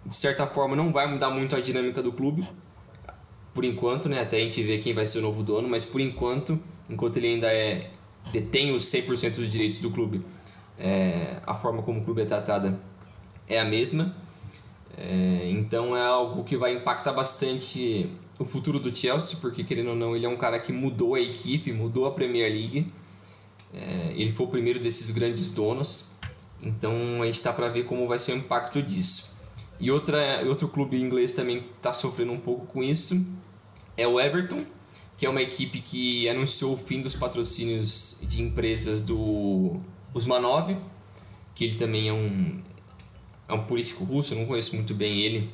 de 0.05 0.15
certa 0.15 0.47
forma, 0.47 0.77
não 0.77 0.93
vai 0.93 1.07
mudar 1.07 1.31
muito 1.31 1.57
a 1.57 1.61
dinâmica 1.61 2.03
do 2.03 2.13
clube. 2.13 2.47
Por 3.55 3.65
enquanto, 3.65 4.09
né? 4.09 4.21
Até 4.21 4.39
a 4.39 4.41
gente 4.41 4.63
ver 4.63 4.79
quem 4.79 4.93
vai 4.93 5.07
ser 5.07 5.19
o 5.19 5.23
novo 5.23 5.43
dono, 5.43 5.69
mas 5.69 5.85
por 5.85 6.01
enquanto, 6.01 6.59
enquanto 6.91 7.17
ele 7.17 7.29
ainda 7.29 7.47
é 7.47 7.91
detém 8.33 8.75
os 8.75 8.85
100% 8.85 9.37
dos 9.37 9.49
direitos 9.49 9.79
do 9.79 9.91
clube, 9.91 10.25
é, 10.79 11.41
a 11.47 11.55
forma 11.55 11.83
como 11.83 12.01
o 12.01 12.05
clube 12.05 12.23
é 12.23 12.25
tratado 12.25 12.79
é 13.49 13.61
a 13.61 13.65
mesma. 13.65 14.15
É, 14.97 15.51
então 15.51 15.97
é 15.97 16.05
algo 16.05 16.45
que 16.45 16.57
vai 16.57 16.75
impactar 16.75 17.13
bastante 17.13 18.11
o 18.39 18.45
futuro 18.45 18.79
do 18.79 18.95
Chelsea, 18.95 19.39
porque 19.41 19.65
querendo 19.65 19.91
ou 19.91 19.97
não, 19.97 20.15
ele 20.17 20.27
é 20.27 20.29
um 20.29 20.37
cara 20.37 20.59
que 20.59 20.73
mudou 20.73 21.15
a 21.15 21.21
equipe, 21.21 21.73
mudou 21.73 22.07
a 22.07 22.11
Premier 22.11 22.51
League. 22.51 22.93
É, 23.73 24.13
ele 24.17 24.33
foi 24.33 24.47
o 24.47 24.49
primeiro 24.49 24.79
desses 24.79 25.11
grandes 25.11 25.51
donos. 25.53 26.13
Então 26.63 26.93
a 27.21 27.27
gente 27.27 27.35
está 27.35 27.53
para 27.53 27.69
ver 27.69 27.85
como 27.85 28.07
vai 28.09 28.19
ser 28.19 28.33
o 28.33 28.37
impacto 28.37 28.83
disso. 28.83 29.35
E 29.79 29.91
outra, 29.91 30.43
outro 30.47 30.69
clube 30.69 31.01
inglês 31.01 31.33
também 31.33 31.65
está 31.77 31.93
sofrendo 31.93 32.33
um 32.33 32.41
pouco 32.41 32.67
com 32.67 32.83
isso 32.83 33.27
é 33.97 34.07
o 34.07 34.21
Everton, 34.21 34.65
que 35.17 35.27
é 35.27 35.31
uma 35.31 35.43
equipe 35.43 35.81
que 35.81 36.29
anunciou 36.29 36.75
o 36.75 36.77
fim 36.77 37.01
dos 37.01 37.15
patrocínios 37.15 38.21
de 38.23 38.43
empresas 38.43 39.01
do 39.01 39.81
Usmanov, 40.13 40.77
que 41.55 41.65
ele 41.65 41.77
também 41.77 42.09
é 42.09 42.13
um, 42.13 42.61
é 43.49 43.53
um 43.53 43.65
político 43.65 44.05
russo, 44.05 44.35
eu 44.35 44.39
não 44.39 44.47
conheço 44.47 44.75
muito 44.75 44.95
bem 44.95 45.21
ele. 45.21 45.51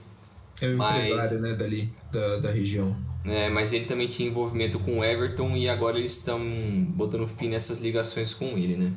É 0.61 0.69
um 0.69 0.77
mas, 0.77 1.07
empresário, 1.07 1.41
né, 1.41 1.55
dali, 1.55 1.93
da, 2.13 2.39
da 2.39 2.51
região. 2.51 2.97
É, 3.25 3.51
mas 3.51 3.73
ele 3.73 3.85
também 3.85 4.07
tinha 4.07 4.29
envolvimento 4.29 4.79
com 4.79 5.01
o 5.01 5.05
Everton 5.05 5.57
e 5.57 5.69
agora 5.69 5.99
eles 5.99 6.17
estão 6.17 6.41
botando 6.91 7.27
fim 7.27 7.49
nessas 7.49 7.81
ligações 7.81 8.33
com 8.33 8.57
ele, 8.57 8.77
né? 8.77 8.95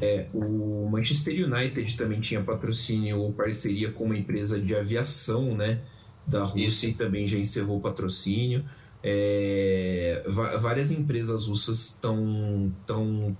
É, 0.00 0.26
o 0.34 0.88
Manchester 0.90 1.46
United 1.46 1.96
também 1.96 2.20
tinha 2.20 2.42
patrocínio 2.42 3.18
ou 3.18 3.32
parceria 3.32 3.90
com 3.90 4.04
uma 4.04 4.16
empresa 4.16 4.60
de 4.60 4.74
aviação, 4.74 5.54
né? 5.54 5.80
Da 6.26 6.42
Rússia 6.42 6.66
Isso. 6.66 6.86
e 6.88 6.92
também 6.94 7.26
já 7.26 7.38
encerrou 7.38 7.78
o 7.78 7.80
patrocínio. 7.80 8.64
É, 9.02 10.24
várias 10.26 10.90
empresas 10.90 11.46
russas 11.46 11.90
estão 11.90 12.72
tão, 12.86 13.36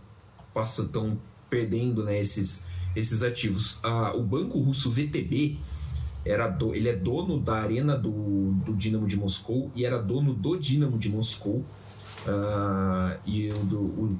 tão 0.93 1.19
perdendo 1.50 2.05
né, 2.05 2.21
esses, 2.21 2.65
esses 2.97 3.23
ativos. 3.23 3.79
Ah, 3.83 4.12
o 4.17 4.23
banco 4.23 4.59
russo 4.59 4.91
VTB 4.91 5.59
era 6.25 6.49
do, 6.49 6.75
ele 6.75 6.88
é 6.88 6.97
dono 6.97 7.38
da 7.38 7.55
arena 7.55 7.97
do, 7.97 8.53
do 8.65 8.75
Dinamo 8.75 9.07
de 9.07 9.17
Moscou 9.17 9.71
e 9.76 9.85
era 9.85 9.99
dono 9.99 10.35
do 10.35 10.57
Dinamo 10.57 10.99
de 10.99 11.11
Moscou. 11.11 11.65
Ah, 12.26 13.19
e 13.25 13.50
o, 13.50 13.59
do, 13.59 13.79
o, 13.79 14.19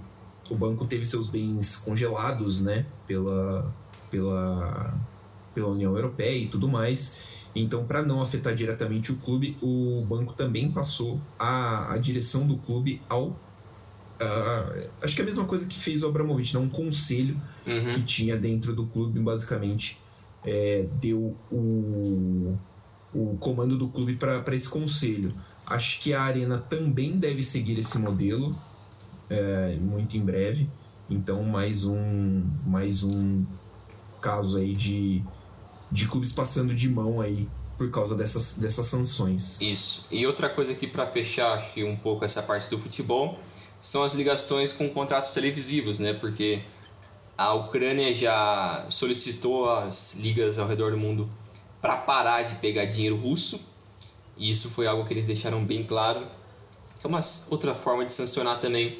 o, 0.51 0.55
banco 0.55 0.85
teve 0.85 1.05
seus 1.05 1.29
bens 1.29 1.77
congelados 1.79 2.61
né, 2.61 2.87
pela, 3.09 3.75
pela, 4.11 4.95
pela 5.55 5.69
União 5.69 5.97
Europeia 5.97 6.37
e 6.37 6.47
tudo 6.47 6.69
mais. 6.69 7.35
Então, 7.55 7.87
para 7.87 8.03
não 8.03 8.21
afetar 8.21 8.55
diretamente 8.55 9.11
o 9.11 9.17
clube, 9.17 9.57
o 9.63 10.05
banco 10.07 10.35
também 10.35 10.71
passou 10.71 11.19
a, 11.39 11.95
a 11.95 11.97
direção 11.97 12.47
do 12.47 12.59
clube 12.59 13.01
ao 13.09 13.35
Uh, 14.21 14.89
acho 15.03 15.15
que 15.15 15.21
é 15.21 15.25
a 15.25 15.27
mesma 15.27 15.45
coisa 15.45 15.67
que 15.67 15.79
fez 15.79 16.03
o 16.03 16.09
Abramovich, 16.09 16.55
né? 16.55 16.61
um 16.61 16.69
conselho 16.69 17.41
uhum. 17.67 17.93
que 17.93 18.03
tinha 18.03 18.37
dentro 18.37 18.75
do 18.75 18.87
clube, 18.87 19.21
basicamente, 19.21 19.99
é, 20.45 20.87
deu 21.01 21.37
o, 21.51 22.57
o 23.13 23.37
comando 23.39 23.77
do 23.77 23.89
clube 23.89 24.17
para 24.17 24.55
esse 24.55 24.69
conselho. 24.69 25.35
Acho 25.67 26.01
que 26.01 26.15
a 26.15 26.23
Arena 26.23 26.59
também 26.59 27.19
deve 27.19 27.43
seguir 27.43 27.79
esse 27.79 27.99
modelo, 27.99 28.57
é, 29.29 29.77
muito 29.81 30.17
em 30.17 30.25
breve. 30.25 30.69
Então, 31.11 31.43
mais 31.43 31.85
um, 31.85 32.43
mais 32.67 33.03
um 33.03 33.45
caso 34.21 34.57
aí 34.57 34.75
de, 34.75 35.23
de 35.91 36.09
clubes 36.09 36.33
passando 36.33 36.75
de 36.75 36.89
mão 36.89 37.21
aí 37.21 37.49
por 37.77 37.91
causa 37.91 38.15
dessas, 38.17 38.59
dessas 38.59 38.87
sanções. 38.87 39.61
Isso. 39.61 40.07
E 40.11 40.27
outra 40.27 40.49
coisa 40.49 40.73
aqui 40.73 40.87
para 40.87 41.07
fechar, 41.07 41.53
acho 41.53 41.75
que 41.75 41.85
um 41.85 41.97
pouco 41.97 42.25
essa 42.25 42.43
parte 42.43 42.71
do 42.71 42.79
futebol 42.79 43.39
são 43.87 44.03
as 44.03 44.15
ligações 44.15 44.73
com 44.73 44.89
contratos 44.89 45.31
televisivos, 45.31 46.01
né? 46.01 46.13
Porque 46.13 46.61
a 47.39 47.55
Ucrânia 47.55 48.13
já 48.13 48.85
solicitou 48.91 49.71
as 49.71 50.17
ligas 50.17 50.59
ao 50.59 50.67
redor 50.67 50.91
do 50.91 50.99
mundo 50.99 51.31
para 51.81 51.97
parar 51.97 52.43
de 52.43 52.57
pegar 52.57 52.85
dinheiro 52.85 53.15
russo. 53.15 53.65
E 54.37 54.51
isso 54.51 54.71
foi 54.71 54.89
algo 54.89 55.05
que 55.05 55.15
eles 55.15 55.25
deixaram 55.25 55.65
bem 55.65 55.85
claro. 55.85 56.27
É 57.03 57.07
uma 57.07 57.21
outra 57.49 57.77
forma 57.77 58.05
de 58.05 58.13
sancionar 58.13 58.59
também 58.59 58.99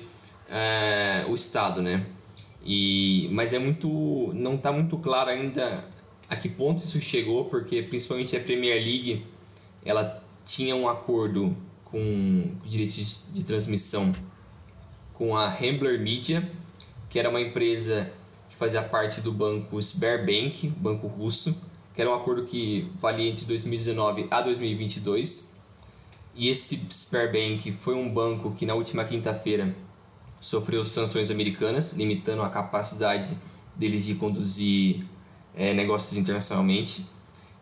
é, 0.49 1.27
o 1.29 1.35
Estado, 1.35 1.83
né? 1.83 2.07
E, 2.65 3.29
mas 3.33 3.53
é 3.53 3.59
muito, 3.59 4.31
não 4.35 4.55
está 4.55 4.71
muito 4.71 4.99
claro 4.99 5.31
ainda 5.31 5.85
a 6.31 6.37
que 6.37 6.49
ponto 6.49 6.79
isso 6.85 7.01
chegou, 7.01 7.47
porque 7.47 7.83
principalmente 7.83 8.37
a 8.37 8.41
Premier 8.41 8.81
League 8.81 9.27
ela 9.85 10.23
tinha 10.45 10.77
um 10.77 10.89
acordo 10.89 11.57
com 11.85 12.53
direitos 12.65 13.31
de 13.33 13.43
transmissão 13.43 14.15
com 15.17 15.37
a 15.37 15.49
Rambler 15.49 16.01
Media, 16.01 16.49
que 17.09 17.19
era 17.19 17.29
uma 17.29 17.41
empresa 17.41 18.13
que 18.49 18.57
fazia 18.57 18.83
parte 18.83 19.21
do 19.21 19.33
banco 19.33 19.81
Sberbank, 19.81 20.69
banco 20.69 21.07
russo, 21.07 21.59
que 21.95 22.01
era 22.01 22.11
um 22.11 22.15
acordo 22.15 22.45
que 22.45 22.91
valia 22.99 23.31
entre 23.31 23.45
2019 23.47 24.29
a 24.31 24.43
2022. 24.43 25.57
E 26.35 26.49
esse 26.49 26.77
Sberbank 26.91 27.73
foi 27.73 27.95
um 27.95 28.13
banco 28.13 28.55
que 28.55 28.67
na 28.67 28.75
última 28.75 29.05
quinta-feira 29.05 29.75
sofreu 30.39 30.85
sanções 30.85 31.31
americanas, 31.31 31.95
limitando 31.95 32.43
a 32.43 32.51
capacidade 32.51 33.37
deles 33.75 34.05
de 34.05 34.15
conduzir 34.15 35.05
é, 35.55 35.73
negócios 35.73 36.17
internacionalmente. 36.19 37.07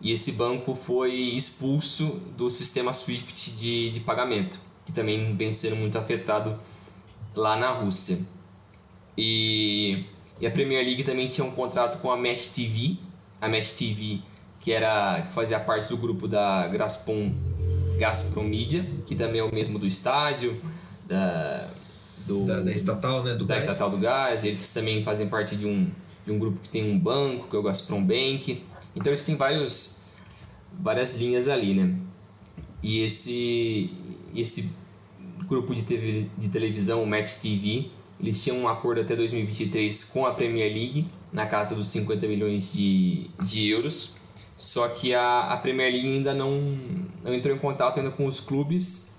E 0.00 0.10
esse 0.10 0.32
banco 0.32 0.74
foi 0.74 1.14
expulso 1.14 2.20
do 2.36 2.50
sistema 2.50 2.92
SWIFT 2.92 3.52
de, 3.52 3.90
de 3.90 4.00
pagamento, 4.00 4.58
que 4.84 4.92
também 4.92 5.36
vem 5.36 5.52
sendo 5.52 5.76
muito 5.76 5.96
afetado 5.96 6.58
lá 7.34 7.56
na 7.56 7.70
Rússia. 7.70 8.18
E, 9.16 10.04
e, 10.40 10.46
a 10.46 10.50
Premier 10.50 10.84
League 10.84 11.04
também 11.04 11.26
tinha 11.26 11.46
um 11.46 11.50
contrato 11.50 11.98
com 11.98 12.10
a 12.10 12.16
Mesh 12.16 12.48
TV, 12.48 12.96
a 13.40 13.48
Mesh 13.48 13.72
TV 13.72 14.20
que 14.64 14.72
era 14.72 15.20
que 15.20 15.32
fazia 15.34 15.60
parte 15.60 15.90
do 15.90 15.98
grupo 15.98 16.26
da 16.26 16.66
Gazprom, 16.68 17.34
Gazprom 17.98 18.44
Media, 18.44 18.82
que 19.04 19.14
também 19.14 19.40
é 19.40 19.44
o 19.44 19.54
mesmo 19.54 19.78
do 19.78 19.86
estádio, 19.86 20.58
da, 21.06 21.68
do, 22.26 22.46
da, 22.46 22.60
da 22.60 22.72
estatal, 22.72 23.22
né, 23.22 23.34
do 23.34 23.44
da 23.44 23.56
gás. 23.56 23.64
estatal 23.64 23.90
do 23.90 23.98
gás. 23.98 24.42
Eles 24.42 24.70
também 24.72 25.02
fazem 25.02 25.28
parte 25.28 25.54
de 25.54 25.66
um, 25.66 25.90
de 26.24 26.32
um 26.32 26.38
grupo 26.38 26.58
que 26.60 26.70
tem 26.70 26.90
um 26.90 26.98
banco, 26.98 27.46
que 27.46 27.54
é 27.54 27.58
o 27.58 27.62
Gazprom 27.62 28.02
Bank. 28.02 28.64
Então 28.96 29.12
eles 29.12 29.22
têm 29.22 29.36
vários, 29.36 30.00
várias 30.80 31.14
linhas 31.18 31.46
ali, 31.46 31.74
né? 31.74 31.94
E 32.82 33.00
esse, 33.00 33.92
esse 34.34 34.72
grupo 35.54 35.74
de, 35.74 35.82
TV, 35.82 36.28
de 36.36 36.48
televisão, 36.48 37.02
o 37.02 37.06
Match 37.06 37.34
TV, 37.34 37.90
eles 38.20 38.42
tinham 38.42 38.58
um 38.58 38.68
acordo 38.68 39.00
até 39.00 39.14
2023 39.14 40.04
com 40.04 40.26
a 40.26 40.32
Premier 40.32 40.72
League, 40.72 41.06
na 41.32 41.46
casa 41.46 41.74
dos 41.74 41.88
50 41.88 42.26
milhões 42.26 42.72
de, 42.72 43.30
de 43.42 43.68
euros. 43.68 44.16
Só 44.56 44.88
que 44.88 45.14
a, 45.14 45.52
a 45.52 45.56
Premier 45.56 45.92
League 45.92 46.08
ainda 46.08 46.34
não, 46.34 46.78
não 47.22 47.34
entrou 47.34 47.54
em 47.54 47.58
contato 47.58 47.98
ainda 47.98 48.10
com 48.10 48.26
os 48.26 48.40
clubes, 48.40 49.16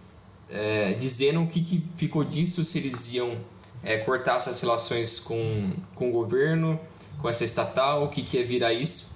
é, 0.50 0.94
dizendo 0.94 1.42
o 1.42 1.48
que, 1.48 1.62
que 1.62 1.84
ficou 1.96 2.24
disso, 2.24 2.64
se 2.64 2.80
eles 2.80 3.14
iam 3.14 3.38
é, 3.84 3.98
cortar 3.98 4.36
essas 4.36 4.60
relações 4.62 5.20
com, 5.20 5.72
com 5.94 6.10
o 6.10 6.12
governo, 6.12 6.80
com 7.22 7.30
essa 7.30 7.44
estatal, 7.44 8.06
o 8.06 8.10
que, 8.10 8.22
que 8.22 8.38
ia 8.38 8.46
virar 8.46 8.74
isso. 8.74 9.16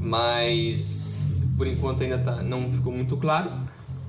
Mas 0.00 1.40
por 1.56 1.66
enquanto 1.66 2.02
ainda 2.02 2.18
tá, 2.18 2.42
não 2.42 2.70
ficou 2.70 2.92
muito 2.92 3.16
claro. 3.16 3.52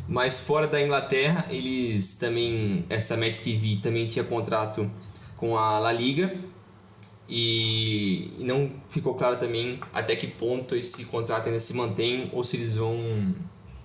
Mas 0.07 0.39
fora 0.39 0.67
da 0.67 0.81
Inglaterra, 0.81 1.47
eles 1.49 2.15
também 2.15 2.85
essa 2.89 3.17
Match 3.17 3.39
TV 3.39 3.79
também 3.81 4.05
tinha 4.05 4.23
contrato 4.23 4.89
com 5.37 5.57
a 5.57 5.79
La 5.79 5.91
Liga 5.91 6.37
e 7.27 8.31
não 8.37 8.71
ficou 8.87 9.15
claro 9.15 9.37
também 9.37 9.79
até 9.91 10.15
que 10.15 10.27
ponto 10.27 10.75
esse 10.75 11.05
contrato 11.05 11.47
ainda 11.47 11.59
se 11.59 11.75
mantém 11.75 12.29
ou 12.31 12.43
se 12.43 12.55
eles 12.55 12.75
vão 12.75 13.35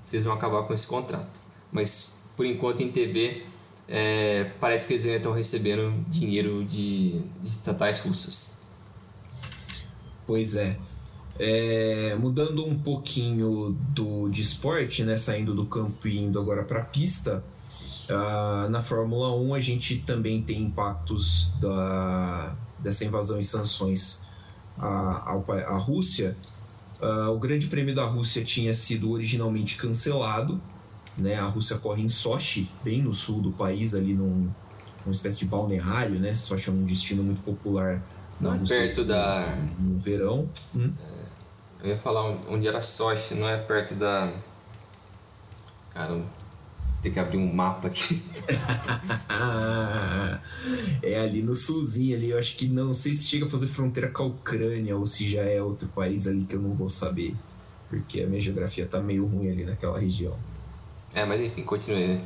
se 0.02 0.16
eles 0.16 0.24
vão 0.24 0.34
acabar 0.34 0.62
com 0.64 0.74
esse 0.74 0.86
contrato. 0.86 1.40
Mas 1.72 2.22
por 2.36 2.44
enquanto 2.44 2.82
em 2.82 2.90
TV 2.90 3.44
é, 3.88 4.44
parece 4.60 4.86
que 4.86 4.92
eles 4.92 5.04
ainda 5.06 5.16
estão 5.16 5.32
recebendo 5.32 5.92
dinheiro 6.08 6.64
de, 6.64 7.12
de 7.40 7.48
estatais 7.48 8.00
russas. 8.00 8.62
Pois 10.26 10.54
é. 10.54 10.76
É, 11.42 12.14
mudando 12.20 12.66
um 12.66 12.78
pouquinho 12.78 13.74
do, 13.94 14.28
de 14.28 14.42
esporte, 14.42 15.02
né, 15.04 15.16
saindo 15.16 15.54
do 15.54 15.64
campo 15.64 16.06
e 16.06 16.18
indo 16.18 16.38
agora 16.38 16.62
para 16.62 16.80
a 16.80 16.84
pista, 16.84 17.42
uh, 18.10 18.68
na 18.68 18.82
Fórmula 18.82 19.34
1 19.34 19.54
a 19.54 19.60
gente 19.60 19.96
também 20.00 20.42
tem 20.42 20.60
impactos 20.64 21.50
da, 21.58 22.54
dessa 22.78 23.06
invasão 23.06 23.38
e 23.38 23.42
sanções 23.42 24.26
à, 24.78 25.32
à 25.66 25.78
Rússia. 25.78 26.36
Uh, 27.00 27.30
o 27.30 27.38
Grande 27.38 27.68
Prêmio 27.68 27.94
da 27.94 28.04
Rússia 28.04 28.44
tinha 28.44 28.74
sido 28.74 29.10
originalmente 29.10 29.76
cancelado. 29.78 30.60
Né? 31.16 31.36
A 31.36 31.46
Rússia 31.46 31.78
corre 31.78 32.02
em 32.02 32.08
Sochi, 32.08 32.68
bem 32.84 33.00
no 33.00 33.14
sul 33.14 33.40
do 33.40 33.50
país, 33.50 33.94
ali 33.94 34.12
num, 34.12 34.50
numa 35.06 35.12
espécie 35.12 35.38
de 35.38 35.46
balneário. 35.46 36.20
Né? 36.20 36.34
Sochi 36.34 36.68
é 36.68 36.72
um 36.72 36.84
destino 36.84 37.22
muito 37.22 37.40
popular 37.40 38.02
na 38.38 38.56
Rússia. 38.56 38.76
Perto 38.76 39.06
da. 39.06 39.56
No 39.80 39.98
verão. 39.98 40.46
Hum? 40.76 40.92
Eu 41.82 41.90
ia 41.90 41.96
falar 41.96 42.22
onde 42.48 42.68
era 42.68 42.82
Sochi, 42.82 43.34
não 43.34 43.48
é 43.48 43.56
perto 43.56 43.94
da. 43.94 44.30
Caramba. 45.92 46.26
Tem 47.02 47.10
que 47.10 47.18
abrir 47.18 47.38
um 47.38 47.52
mapa 47.52 47.88
aqui. 47.88 48.22
é 51.02 51.18
ali 51.18 51.42
no 51.42 51.54
sulzinho 51.54 52.14
ali, 52.14 52.30
eu 52.30 52.38
acho 52.38 52.56
que 52.56 52.66
não, 52.66 52.88
não 52.88 52.94
sei 52.94 53.14
se 53.14 53.26
chega 53.26 53.46
a 53.46 53.48
fazer 53.48 53.68
fronteira 53.68 54.10
com 54.10 54.24
a 54.24 54.26
Ucrânia 54.26 54.94
ou 54.94 55.06
se 55.06 55.26
já 55.26 55.40
é 55.40 55.62
outro 55.62 55.88
país 55.88 56.26
ali 56.26 56.44
que 56.44 56.54
eu 56.54 56.60
não 56.60 56.74
vou 56.74 56.90
saber. 56.90 57.34
Porque 57.88 58.20
a 58.20 58.26
minha 58.26 58.40
geografia 58.40 58.86
tá 58.86 59.00
meio 59.00 59.24
ruim 59.24 59.50
ali 59.50 59.64
naquela 59.64 59.98
região. 59.98 60.36
É, 61.14 61.24
mas 61.24 61.40
enfim, 61.40 61.64
continue. 61.64 62.06
Né? 62.06 62.22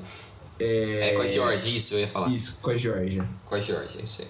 É... 0.59 1.11
é 1.11 1.15
com 1.15 1.23
a 1.23 1.27
Georgia, 1.27 1.77
isso 1.77 1.95
eu 1.95 2.01
ia 2.01 2.09
falar. 2.09 2.29
Isso, 2.29 2.59
com 2.61 2.71
a 2.71 2.77
Georgia. 2.77 3.25
Com 3.47 3.55
a 3.55 3.61
Georgia, 3.61 4.03
isso 4.03 4.23
aí. 4.23 4.29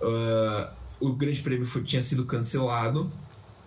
Uh, 0.00 0.68
o 1.00 1.12
Grande 1.12 1.40
Prêmio 1.40 1.64
foi, 1.64 1.84
tinha 1.84 2.02
sido 2.02 2.26
cancelado 2.26 3.10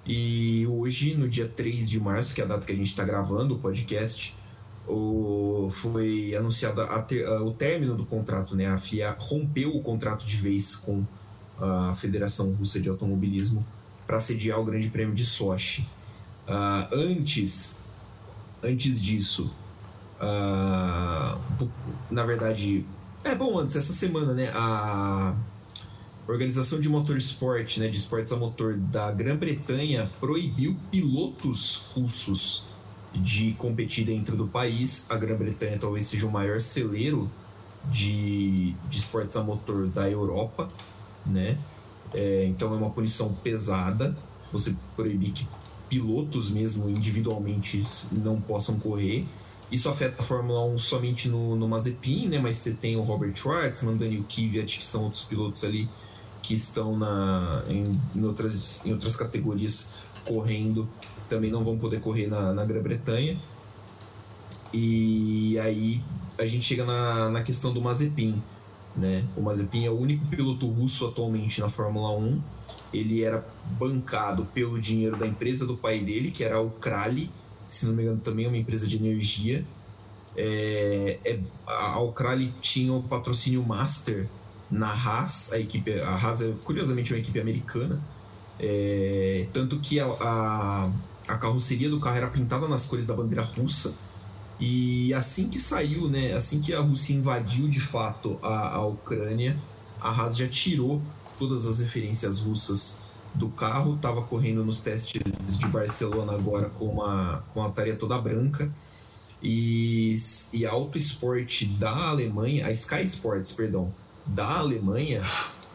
e 0.05 0.67
hoje, 0.67 1.15
no 1.15 1.27
dia 1.27 1.47
3 1.47 1.89
de 1.89 2.00
março, 2.00 2.35
que 2.35 2.41
é 2.41 2.43
a 2.43 2.47
data 2.47 2.65
que 2.65 2.71
a 2.71 2.75
gente 2.75 2.88
está 2.88 3.03
gravando 3.03 3.55
o 3.55 3.59
podcast, 3.59 4.35
o, 4.88 5.67
foi 5.71 6.35
anunciado 6.35 6.81
a 6.81 7.01
ter, 7.01 7.25
a, 7.25 7.41
o 7.41 7.51
término 7.51 7.95
do 7.95 8.05
contrato, 8.05 8.55
né? 8.55 8.67
A 8.67 8.77
FIA 8.77 9.15
rompeu 9.17 9.75
o 9.75 9.81
contrato 9.81 10.25
de 10.25 10.38
vez 10.38 10.75
com 10.75 11.03
a 11.59 11.93
Federação 11.93 12.53
Russa 12.53 12.79
de 12.79 12.89
Automobilismo 12.89 13.65
para 14.05 14.19
sediar 14.19 14.59
o 14.59 14.65
Grande 14.65 14.89
Prêmio 14.89 15.15
de 15.15 15.25
Sochi. 15.25 15.88
Uh, 16.47 16.93
antes, 16.93 17.89
antes 18.62 19.01
disso, 19.01 19.51
uh, 20.21 21.69
na 22.12 22.24
verdade, 22.24 22.85
é 23.24 23.33
bom 23.33 23.57
antes 23.57 23.75
essa 23.75 23.93
semana, 23.93 24.33
né? 24.33 24.51
A 24.53 25.33
Organização 26.27 26.79
de 26.79 26.89
Motorsport, 26.89 27.77
né, 27.77 27.88
de 27.88 27.98
esportes 27.98 28.34
a 28.34 28.36
motor 28.36 28.75
da 28.75 29.12
Grã-Bretanha 29.12 30.10
proibiu 30.20 30.75
pilotos 30.89 31.91
russos 31.94 32.63
de 33.13 33.53
competir 33.53 34.05
dentro 34.05 34.36
do 34.36 34.48
país. 34.48 35.10
A 35.12 35.17
Grã-Bretanha 35.17 35.77
talvez 35.79 36.08
seja 36.08 36.25
o 36.25 36.32
maior 36.32 36.60
celeiro 36.62 37.29
de, 37.91 38.74
de 38.89 38.98
esportes 38.98 39.36
a 39.36 39.44
motor 39.44 39.88
da 39.88 40.10
Europa, 40.10 40.67
né? 41.25 41.58
É, 42.12 42.46
então 42.46 42.74
é 42.74 42.77
uma 42.77 42.89
punição 42.89 43.32
pesada. 43.36 44.17
Você 44.51 44.75
proibir 44.96 45.32
que 45.32 45.48
pilotos 45.88 46.50
mesmo 46.50 46.89
individualmente 46.89 47.84
não 48.12 48.41
possam 48.41 48.79
correr. 48.79 49.27
Isso 49.72 49.89
afeta 49.89 50.22
a 50.22 50.25
Fórmula 50.25 50.63
1 50.65 50.77
somente 50.79 51.27
no, 51.27 51.55
no 51.55 51.67
Mazepin, 51.67 52.29
né? 52.29 52.39
Mas 52.39 52.58
você 52.58 52.74
tem 52.74 52.96
o 52.96 53.01
Robert 53.01 53.36
Schwartzman, 53.36 53.96
Daniel 53.96 54.24
Kvyat, 54.24 54.79
que 54.79 54.86
são 54.86 55.03
outros 55.03 55.24
pilotos 55.24 55.63
ali 55.63 55.88
que 56.45 56.53
estão 56.53 56.95
na, 56.95 57.63
em, 57.67 57.99
em, 58.15 58.23
outras, 58.23 58.85
em 58.85 58.93
outras 58.93 59.15
categorias 59.15 59.97
correndo 60.23 60.87
também 61.27 61.49
não 61.49 61.63
vão 61.63 61.75
poder 61.75 61.99
correr 61.99 62.27
na, 62.27 62.53
na 62.53 62.63
Grã-Bretanha. 62.63 63.35
E 64.71 65.57
aí 65.57 65.99
a 66.37 66.45
gente 66.45 66.63
chega 66.63 66.85
na, 66.85 67.31
na 67.31 67.41
questão 67.41 67.73
do 67.73 67.81
Mazepin. 67.81 68.43
Né? 68.95 69.25
O 69.35 69.41
Mazepin 69.41 69.85
é 69.85 69.89
o 69.89 69.99
único 69.99 70.23
piloto 70.27 70.67
russo 70.67 71.08
atualmente 71.08 71.60
na 71.62 71.67
Fórmula 71.67 72.15
1. 72.15 72.39
Ele 72.93 73.23
era 73.23 73.43
bancado 73.79 74.45
pelo 74.53 74.79
dinheiro 74.79 75.17
da 75.17 75.25
empresa 75.25 75.65
do 75.65 75.75
pai 75.75 75.99
dele, 75.99 76.29
que 76.29 76.43
era 76.43 76.58
a 76.58 76.62
Ukrali, 76.62 77.31
se 77.67 77.88
não 77.88 77.95
me 77.95 78.03
engano 78.03 78.19
também 78.19 78.45
é 78.45 78.47
uma 78.47 78.58
empresa 78.58 78.88
de 78.88 78.97
energia. 78.97 79.65
É, 80.38 81.17
é, 81.25 81.39
a 81.65 81.99
Ukrali 82.01 82.53
tinha 82.62 82.93
o 82.93 83.01
patrocínio 83.01 83.63
Master 83.63 84.29
na 84.69 84.91
Haas, 84.91 85.54
a 85.54 85.60
equipe, 85.60 85.99
a 85.99 86.15
Haas 86.15 86.41
é 86.41 86.51
curiosamente 86.63 87.13
uma 87.13 87.19
equipe 87.19 87.39
americana, 87.39 88.01
é, 88.60 89.47
tanto 89.54 89.80
que 89.80 89.99
a, 89.99 90.06
a, 90.06 90.91
a, 91.28 91.38
carroceria 91.38 91.89
do 91.89 91.99
carro 91.99 92.17
era 92.17 92.28
pintada 92.28 92.67
nas 92.67 92.86
cores 92.86 93.06
da 93.06 93.13
bandeira 93.13 93.43
russa. 93.43 93.93
E 94.60 95.13
assim 95.13 95.49
que 95.49 95.60
saiu, 95.60 96.10
né, 96.10 96.34
assim 96.34 96.62
que 96.62 96.73
a 96.73 96.80
Rússia 96.80 97.13
invadiu 97.13 97.67
de 97.67 97.80
fato 97.80 98.39
a, 98.41 98.75
a 98.75 98.86
Ucrânia, 98.86 99.58
a 99.99 100.10
Haas 100.10 100.38
já 100.38 100.47
tirou 100.47 101.01
todas 101.38 101.65
as 101.65 101.80
referências 101.80 102.39
russas 102.39 103.06
do 103.34 103.49
carro, 103.49 103.95
estava 103.95 104.21
correndo 104.21 104.63
nos 104.63 104.80
testes 104.80 105.21
de 105.58 105.67
Barcelona 105.67 106.34
agora 106.34 106.69
com 106.69 106.86
uma, 106.86 107.43
com 107.54 107.62
a 107.62 107.69
tarefa 107.69 107.97
toda 107.97 108.17
branca. 108.17 108.71
E, 109.43 110.15
e 110.54 110.65
a 110.65 110.71
Auto 110.71 110.97
Sport 110.97 111.65
da 111.78 112.08
Alemanha, 112.08 112.65
a 112.65 112.71
Sky 112.71 113.04
Sports, 113.04 113.51
perdão, 113.51 113.93
da 114.25 114.57
Alemanha 114.57 115.21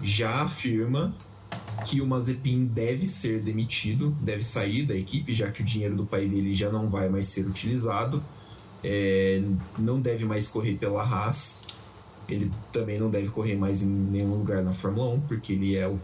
já 0.02 0.42
afirma 0.42 1.14
que 1.84 2.00
o 2.00 2.06
Mazepin 2.06 2.66
deve 2.66 3.06
ser 3.06 3.40
demitido, 3.40 4.10
deve 4.20 4.42
sair 4.42 4.84
da 4.84 4.94
equipe, 4.94 5.32
já 5.32 5.50
que 5.50 5.62
o 5.62 5.64
dinheiro 5.64 5.96
do 5.96 6.06
pai 6.06 6.28
dele 6.28 6.54
já 6.54 6.70
não 6.70 6.88
vai 6.88 7.08
mais 7.08 7.26
ser 7.26 7.46
utilizado. 7.46 8.22
É, 8.82 9.42
não 9.78 10.00
deve 10.00 10.24
mais 10.24 10.48
correr 10.48 10.74
pela 10.76 11.02
Haas. 11.02 11.68
Ele 12.28 12.50
também 12.72 12.98
não 12.98 13.10
deve 13.10 13.28
correr 13.28 13.56
mais 13.56 13.82
em 13.82 13.88
nenhum 13.88 14.36
lugar 14.36 14.62
na 14.62 14.72
Fórmula 14.72 15.14
1, 15.14 15.20
porque 15.22 15.52
ele 15.54 15.76
é 15.76 15.88
o 15.88 15.98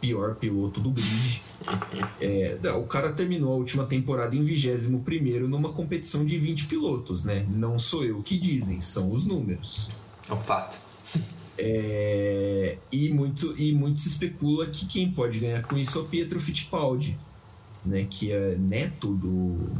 pior 0.00 0.34
piloto 0.34 0.80
do 0.80 0.90
grid. 0.90 1.42
É, 2.20 2.58
o 2.74 2.86
cara 2.86 3.12
terminou 3.12 3.52
a 3.52 3.56
última 3.56 3.84
temporada 3.86 4.34
em 4.34 4.42
21 4.42 5.48
numa 5.48 5.72
competição 5.72 6.24
de 6.24 6.38
20 6.38 6.66
pilotos, 6.66 7.24
né? 7.24 7.46
Não 7.48 7.78
sou 7.78 8.04
eu 8.04 8.22
que 8.22 8.38
dizem, 8.38 8.80
são 8.80 9.12
os 9.12 9.26
números. 9.26 9.88
É 10.28 10.34
um 10.34 10.40
fato. 10.40 10.80
É, 11.64 12.76
e, 12.90 13.08
muito, 13.10 13.56
e 13.56 13.72
muito 13.72 14.00
se 14.00 14.08
especula 14.08 14.66
que 14.66 14.84
quem 14.84 15.08
pode 15.08 15.38
ganhar 15.38 15.62
com 15.62 15.78
isso 15.78 15.96
é 15.96 16.02
o 16.02 16.04
Pietro 16.04 16.40
Fittipaldi, 16.40 17.16
né, 17.86 18.04
que 18.10 18.32
é 18.32 18.56
neto 18.56 19.14
do, 19.14 19.70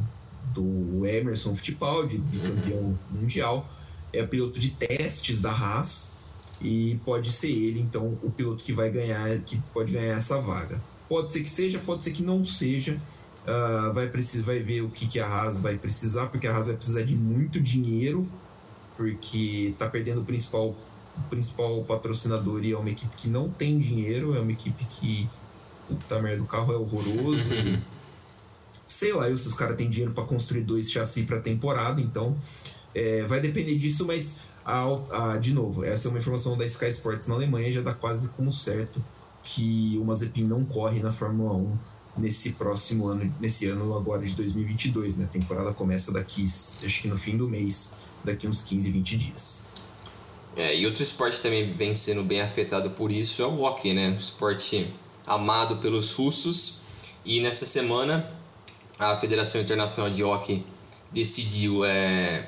do 0.55 1.05
Emerson 1.05 1.57
Fittipaldi, 1.57 2.19
bicampeão 2.19 2.97
mundial, 3.11 3.69
é 4.13 4.25
piloto 4.25 4.61
de 4.61 4.71
testes 4.71 5.41
da 5.41 5.51
Haas 5.51 6.21
e 6.61 7.01
pode 7.05 7.33
ser 7.33 7.51
ele 7.51 7.81
então 7.81 8.17
o 8.23 8.31
piloto 8.31 8.63
que 8.63 8.73
vai 8.73 8.89
ganhar, 8.89 9.37
que 9.41 9.59
pode 9.75 9.93
ganhar 9.93 10.17
essa 10.17 10.39
vaga. 10.39 10.81
Pode 11.09 11.33
ser 11.33 11.41
que 11.41 11.51
seja, 11.51 11.81
pode 11.81 12.05
ser 12.05 12.13
que 12.13 12.23
não 12.23 12.45
seja. 12.45 12.97
Uh, 13.43 13.93
vai 13.93 14.07
precisar, 14.07 14.45
vai 14.45 14.61
ver 14.61 14.83
o 14.83 14.89
que, 14.89 15.05
que 15.09 15.19
a 15.19 15.27
Haas 15.27 15.59
vai 15.59 15.77
precisar, 15.77 16.27
porque 16.27 16.47
a 16.47 16.55
Haas 16.55 16.67
vai 16.67 16.77
precisar 16.77 17.03
de 17.03 17.17
muito 17.17 17.61
dinheiro, 17.61 18.25
porque 18.97 19.71
está 19.73 19.89
perdendo 19.89 20.21
o 20.21 20.25
principal 20.25 20.77
o 21.17 21.29
principal 21.29 21.83
patrocinador 21.85 22.65
e 22.65 22.73
é 22.73 22.79
uma 22.79 22.91
equipe 22.91 23.15
que 23.17 23.29
não 23.29 23.49
tem 23.49 23.79
dinheiro, 23.79 24.35
é 24.35 24.41
uma 24.41 24.53
equipe 24.53 24.85
que. 24.85 25.29
Puta 25.89 26.21
merda, 26.21 26.43
o 26.43 26.47
carro 26.47 26.73
é 26.73 26.77
horroroso. 26.77 27.49
sei 28.87 29.13
lá, 29.13 29.29
eu, 29.29 29.39
se 29.39 29.47
os 29.47 29.55
caras 29.55 29.77
têm 29.77 29.89
dinheiro 29.89 30.13
para 30.13 30.25
construir 30.25 30.63
dois 30.63 30.91
chassi 30.91 31.25
para 31.25 31.41
temporada, 31.41 32.01
então 32.01 32.37
é, 32.95 33.23
vai 33.25 33.41
depender 33.41 33.77
disso, 33.77 34.07
mas 34.07 34.51
a, 34.65 34.85
a, 35.11 35.37
de 35.39 35.53
novo, 35.53 35.85
essa 35.85 36.09
é 36.09 36.11
uma 36.11 36.19
informação 36.19 36.57
da 36.57 36.65
Sky 36.65 36.89
Sports 36.89 37.27
na 37.27 37.35
Alemanha, 37.35 37.73
já 37.73 37.81
dá 37.81 37.95
quase 37.95 38.29
como 38.29 38.51
certo 38.51 39.03
que 39.43 39.99
o 40.01 40.05
Mazepin 40.05 40.45
não 40.45 40.65
corre 40.65 41.01
na 41.01 41.11
Fórmula 41.11 41.55
1 41.55 41.77
nesse 42.19 42.53
próximo 42.53 43.09
ano, 43.09 43.35
nesse 43.41 43.67
ano 43.67 43.97
agora 43.97 44.25
de 44.25 44.35
2022, 44.35 45.17
né? 45.17 45.25
A 45.25 45.29
temporada 45.29 45.73
começa 45.73 46.13
daqui, 46.13 46.45
acho 46.45 47.03
que 47.03 47.09
no 47.09 47.19
fim 47.19 47.37
do 47.37 47.49
mês, 47.49 48.05
daqui 48.23 48.47
uns 48.47 48.63
15, 48.63 48.91
20 48.91 49.17
dias. 49.17 49.72
É, 50.57 50.77
e 50.77 50.85
outro 50.85 51.03
esporte 51.03 51.41
também 51.41 51.73
vem 51.73 51.95
sendo 51.95 52.23
bem 52.23 52.41
afetado 52.41 52.91
por 52.91 53.11
isso 53.11 53.43
é 53.43 53.47
o 53.47 53.63
hockey, 53.63 53.95
né? 53.95 54.11
Um 54.11 54.17
esporte 54.17 54.93
amado 55.27 55.79
pelos 55.79 56.13
russos. 56.13 56.83
E 57.25 57.41
nessa 57.41 57.65
semana 57.65 58.31
a 58.99 59.17
Federação 59.17 59.61
Internacional 59.61 60.11
de 60.11 60.23
Hockey 60.23 60.65
decidiu 61.11 61.85
é, 61.85 62.47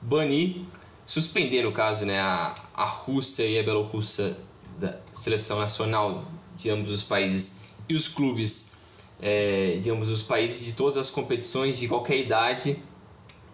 banir, 0.00 0.62
suspender 1.06 1.62
no 1.62 1.72
caso, 1.72 2.04
né, 2.04 2.18
a, 2.20 2.54
a 2.74 2.84
Rússia 2.84 3.44
e 3.44 3.58
a 3.58 3.62
Bielorrússia 3.62 4.36
da 4.78 4.98
seleção 5.12 5.58
nacional 5.58 6.24
de 6.56 6.70
ambos 6.70 6.90
os 6.90 7.02
países 7.02 7.64
e 7.88 7.94
os 7.94 8.08
clubes 8.08 8.78
é, 9.20 9.78
de 9.82 9.90
ambos 9.90 10.10
os 10.10 10.22
países 10.22 10.64
de 10.64 10.74
todas 10.74 10.96
as 10.96 11.10
competições 11.10 11.78
de 11.78 11.88
qualquer 11.88 12.18
idade 12.18 12.76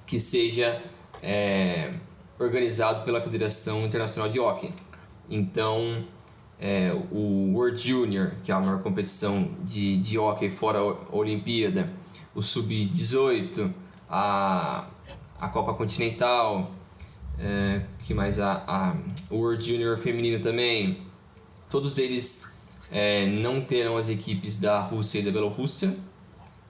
que 0.06 0.20
seja 0.20 0.82
é, 1.22 1.94
organizado 2.44 3.04
pela 3.04 3.20
Federação 3.20 3.84
Internacional 3.84 4.30
de 4.30 4.38
Hockey. 4.38 4.72
Então, 5.28 6.04
é, 6.58 6.92
o 7.10 7.52
World 7.54 7.80
Junior, 7.80 8.32
que 8.42 8.52
é 8.52 8.54
a 8.54 8.60
maior 8.60 8.82
competição 8.82 9.54
de, 9.64 9.98
de 9.98 10.18
hockey 10.18 10.50
fora 10.50 10.78
a 10.78 11.16
Olimpíada, 11.16 11.90
o 12.34 12.42
Sub-18, 12.42 13.72
a, 14.08 14.86
a 15.40 15.48
Copa 15.48 15.74
Continental, 15.74 16.70
é, 17.38 17.82
que 18.00 18.14
mais 18.14 18.38
a, 18.38 18.64
a, 18.66 18.96
World 19.30 19.66
Junior 19.66 19.98
feminino 19.98 20.40
também, 20.40 21.02
todos 21.70 21.98
eles 21.98 22.54
é, 22.90 23.26
não 23.26 23.60
terão 23.60 23.96
as 23.96 24.08
equipes 24.08 24.60
da 24.60 24.80
Rússia 24.80 25.18
e 25.18 25.22
da 25.22 25.30
Bielorrússia 25.30 25.96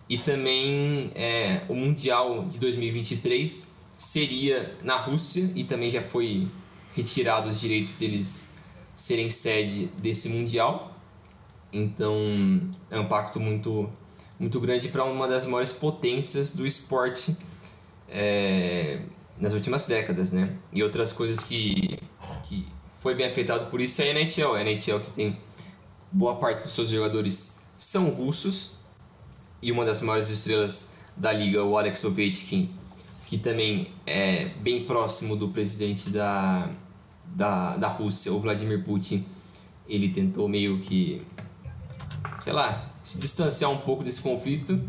e 0.08 0.18
também 0.18 1.10
é, 1.14 1.62
o 1.68 1.74
Mundial 1.74 2.44
de 2.44 2.58
2023 2.58 3.73
seria 3.98 4.76
na 4.82 4.96
Rússia 4.96 5.50
e 5.54 5.64
também 5.64 5.90
já 5.90 6.02
foi 6.02 6.48
retirado 6.94 7.48
os 7.48 7.60
direitos 7.60 7.96
deles 7.96 8.58
serem 8.94 9.30
sede 9.30 9.86
desse 9.98 10.28
Mundial. 10.28 10.96
Então 11.72 12.14
é 12.90 12.98
um 12.98 13.02
impacto 13.02 13.40
muito, 13.40 13.90
muito 14.38 14.60
grande 14.60 14.88
para 14.88 15.04
uma 15.04 15.26
das 15.26 15.46
maiores 15.46 15.72
potências 15.72 16.54
do 16.54 16.66
esporte 16.66 17.36
é, 18.08 19.02
nas 19.40 19.52
últimas 19.52 19.84
décadas, 19.84 20.30
né? 20.30 20.56
E 20.72 20.82
outras 20.82 21.12
coisas 21.12 21.42
que, 21.42 21.98
que 22.44 22.66
foi 23.00 23.14
bem 23.14 23.26
afetado 23.26 23.66
por 23.66 23.80
isso 23.80 24.00
é 24.02 24.10
a 24.10 24.14
NHL. 24.14 24.54
A 24.54 24.62
NHL 24.62 25.00
que 25.00 25.10
tem 25.10 25.38
boa 26.12 26.36
parte 26.36 26.62
dos 26.62 26.70
seus 26.70 26.90
jogadores 26.90 27.66
são 27.76 28.08
russos 28.10 28.78
e 29.60 29.72
uma 29.72 29.84
das 29.84 30.00
maiores 30.00 30.30
estrelas 30.30 31.00
da 31.16 31.32
liga, 31.32 31.64
o 31.64 31.76
Alex 31.76 32.04
Ovechkin, 32.04 32.70
que 33.26 33.38
também 33.38 33.88
é 34.06 34.50
bem 34.60 34.84
próximo 34.84 35.36
do 35.36 35.48
presidente 35.48 36.10
da, 36.10 36.70
da, 37.24 37.76
da 37.76 37.88
Rússia, 37.88 38.32
o 38.32 38.40
Vladimir 38.40 38.82
Putin, 38.84 39.24
ele 39.88 40.08
tentou 40.08 40.48
meio 40.48 40.78
que, 40.80 41.22
sei 42.40 42.52
lá, 42.52 42.92
se 43.02 43.18
distanciar 43.18 43.70
um 43.70 43.78
pouco 43.78 44.02
desse 44.02 44.20
conflito, 44.20 44.80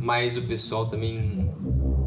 mas 0.00 0.36
o 0.36 0.42
pessoal 0.42 0.86
também 0.86 1.52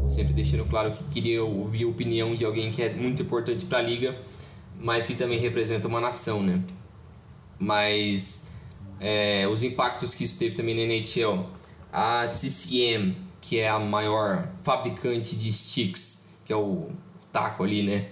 sempre 0.04 0.32
deixando 0.32 0.64
claro 0.64 0.92
que 0.92 1.04
queria 1.04 1.44
ouvir 1.44 1.84
a 1.84 1.88
opinião 1.88 2.34
de 2.34 2.44
alguém 2.44 2.70
que 2.72 2.82
é 2.82 2.92
muito 2.94 3.22
importante 3.22 3.64
para 3.66 3.78
a 3.78 3.82
liga, 3.82 4.18
mas 4.78 5.06
que 5.06 5.14
também 5.14 5.38
representa 5.38 5.86
uma 5.86 6.00
nação, 6.00 6.42
né? 6.42 6.62
Mas 7.58 8.52
é, 8.98 9.46
os 9.48 9.62
impactos 9.62 10.14
que 10.14 10.24
isso 10.24 10.38
teve 10.38 10.54
também 10.54 10.74
na 10.74 10.82
NHL, 10.94 11.46
a 11.92 12.26
CCM, 12.26 13.14
que 13.40 13.58
é 13.58 13.68
a 13.68 13.78
maior 13.78 14.48
fabricante 14.62 15.36
de 15.36 15.52
sticks, 15.52 16.38
que 16.44 16.52
é 16.52 16.56
o 16.56 16.88
taco 17.32 17.64
ali, 17.64 17.82
né? 17.82 18.08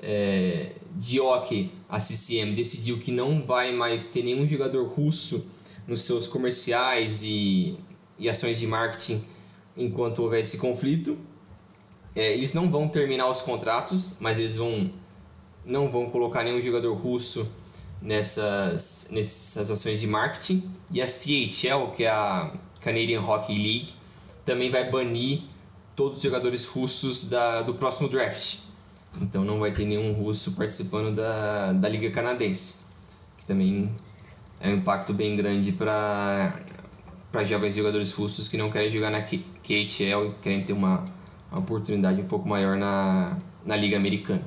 É, 0.00 0.72
de 0.94 1.20
hockey, 1.20 1.72
a 1.88 1.98
CCM 1.98 2.52
decidiu 2.54 2.98
que 2.98 3.10
não 3.10 3.44
vai 3.44 3.72
mais 3.72 4.06
ter 4.06 4.22
nenhum 4.22 4.46
jogador 4.46 4.86
russo 4.86 5.46
nos 5.86 6.02
seus 6.02 6.26
comerciais 6.26 7.22
e, 7.22 7.78
e 8.18 8.28
ações 8.28 8.58
de 8.58 8.66
marketing 8.66 9.24
enquanto 9.76 10.20
houver 10.20 10.40
esse 10.40 10.58
conflito. 10.58 11.18
É, 12.14 12.32
eles 12.32 12.54
não 12.54 12.70
vão 12.70 12.88
terminar 12.88 13.30
os 13.30 13.40
contratos, 13.40 14.18
mas 14.20 14.38
eles 14.38 14.56
vão 14.56 14.90
não 15.64 15.90
vão 15.90 16.08
colocar 16.08 16.44
nenhum 16.44 16.62
jogador 16.62 16.94
russo 16.94 17.50
nessas, 18.00 19.08
nessas 19.10 19.70
ações 19.70 20.00
de 20.00 20.06
marketing. 20.06 20.70
E 20.92 21.02
a 21.02 21.08
CHL, 21.08 21.90
que 21.94 22.04
é 22.04 22.10
a 22.10 22.52
Canadian 22.80 23.20
Hockey 23.20 23.54
League, 23.54 23.92
também 24.46 24.70
vai 24.70 24.88
banir 24.88 25.42
todos 25.96 26.18
os 26.18 26.22
jogadores 26.22 26.64
russos 26.64 27.28
da, 27.28 27.60
do 27.62 27.74
próximo 27.74 28.08
draft. 28.08 28.60
Então 29.20 29.44
não 29.44 29.58
vai 29.58 29.72
ter 29.72 29.84
nenhum 29.84 30.12
russo 30.12 30.52
participando 30.52 31.14
da, 31.14 31.72
da 31.72 31.88
Liga 31.88 32.10
Canadense, 32.10 32.86
que 33.36 33.44
também 33.44 33.92
é 34.60 34.68
um 34.68 34.76
impacto 34.76 35.12
bem 35.12 35.36
grande 35.36 35.72
para 35.72 36.62
jovens 37.44 37.74
jogadores 37.74 38.12
russos 38.12 38.46
que 38.48 38.56
não 38.56 38.70
querem 38.70 38.88
jogar 38.88 39.10
na 39.10 39.22
KHL 39.22 40.26
e 40.26 40.34
querem 40.40 40.64
ter 40.64 40.72
uma, 40.72 41.04
uma 41.50 41.60
oportunidade 41.60 42.20
um 42.20 42.26
pouco 42.26 42.48
maior 42.48 42.76
na, 42.76 43.38
na 43.64 43.76
Liga 43.76 43.96
Americana. 43.96 44.44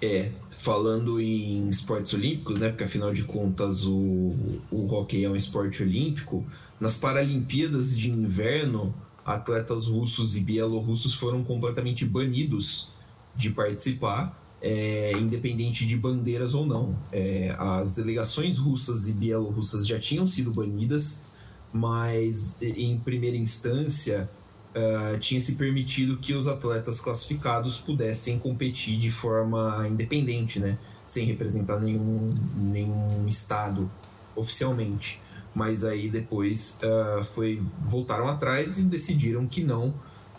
É, 0.00 0.30
falando 0.58 1.20
em 1.20 1.68
esportes 1.68 2.12
olímpicos, 2.12 2.58
né? 2.58 2.68
Porque 2.68 2.82
afinal 2.82 3.12
de 3.12 3.22
contas 3.22 3.86
o, 3.86 4.34
o 4.72 4.92
hockey 4.92 5.24
é 5.24 5.30
um 5.30 5.36
esporte 5.36 5.84
olímpico. 5.84 6.44
Nas 6.80 6.98
Paralimpíadas 6.98 7.96
de 7.96 8.10
Inverno, 8.10 8.92
atletas 9.24 9.86
russos 9.86 10.36
e 10.36 10.40
bielorrussos 10.40 11.14
foram 11.14 11.44
completamente 11.44 12.04
banidos 12.04 12.88
de 13.36 13.50
participar, 13.50 14.36
é, 14.60 15.12
independente 15.12 15.86
de 15.86 15.96
bandeiras 15.96 16.54
ou 16.54 16.66
não. 16.66 16.98
É, 17.12 17.54
as 17.56 17.92
delegações 17.92 18.58
russas 18.58 19.08
e 19.08 19.12
bielorrussas 19.12 19.86
já 19.86 19.98
tinham 20.00 20.26
sido 20.26 20.50
banidas, 20.50 21.34
mas 21.72 22.60
em 22.60 22.98
primeira 22.98 23.36
instância 23.36 24.28
uh, 24.74 25.18
tinha 25.18 25.40
se 25.40 25.54
permitido 25.54 26.16
que 26.16 26.34
os 26.34 26.46
atletas 26.46 27.00
classificados 27.00 27.78
pudessem 27.78 28.38
competir 28.38 28.98
de 28.98 29.10
forma 29.10 29.86
independente, 29.88 30.58
né? 30.58 30.78
sem 31.04 31.24
representar 31.24 31.80
nenhum, 31.80 32.30
nenhum 32.54 33.26
estado 33.26 33.90
oficialmente. 34.36 35.20
Mas 35.54 35.84
aí 35.84 36.08
depois 36.08 36.78
uh, 36.82 37.24
foi 37.24 37.62
voltaram 37.80 38.28
atrás 38.28 38.78
e 38.78 38.82
decidiram 38.82 39.46
que 39.46 39.64
não, 39.64 39.94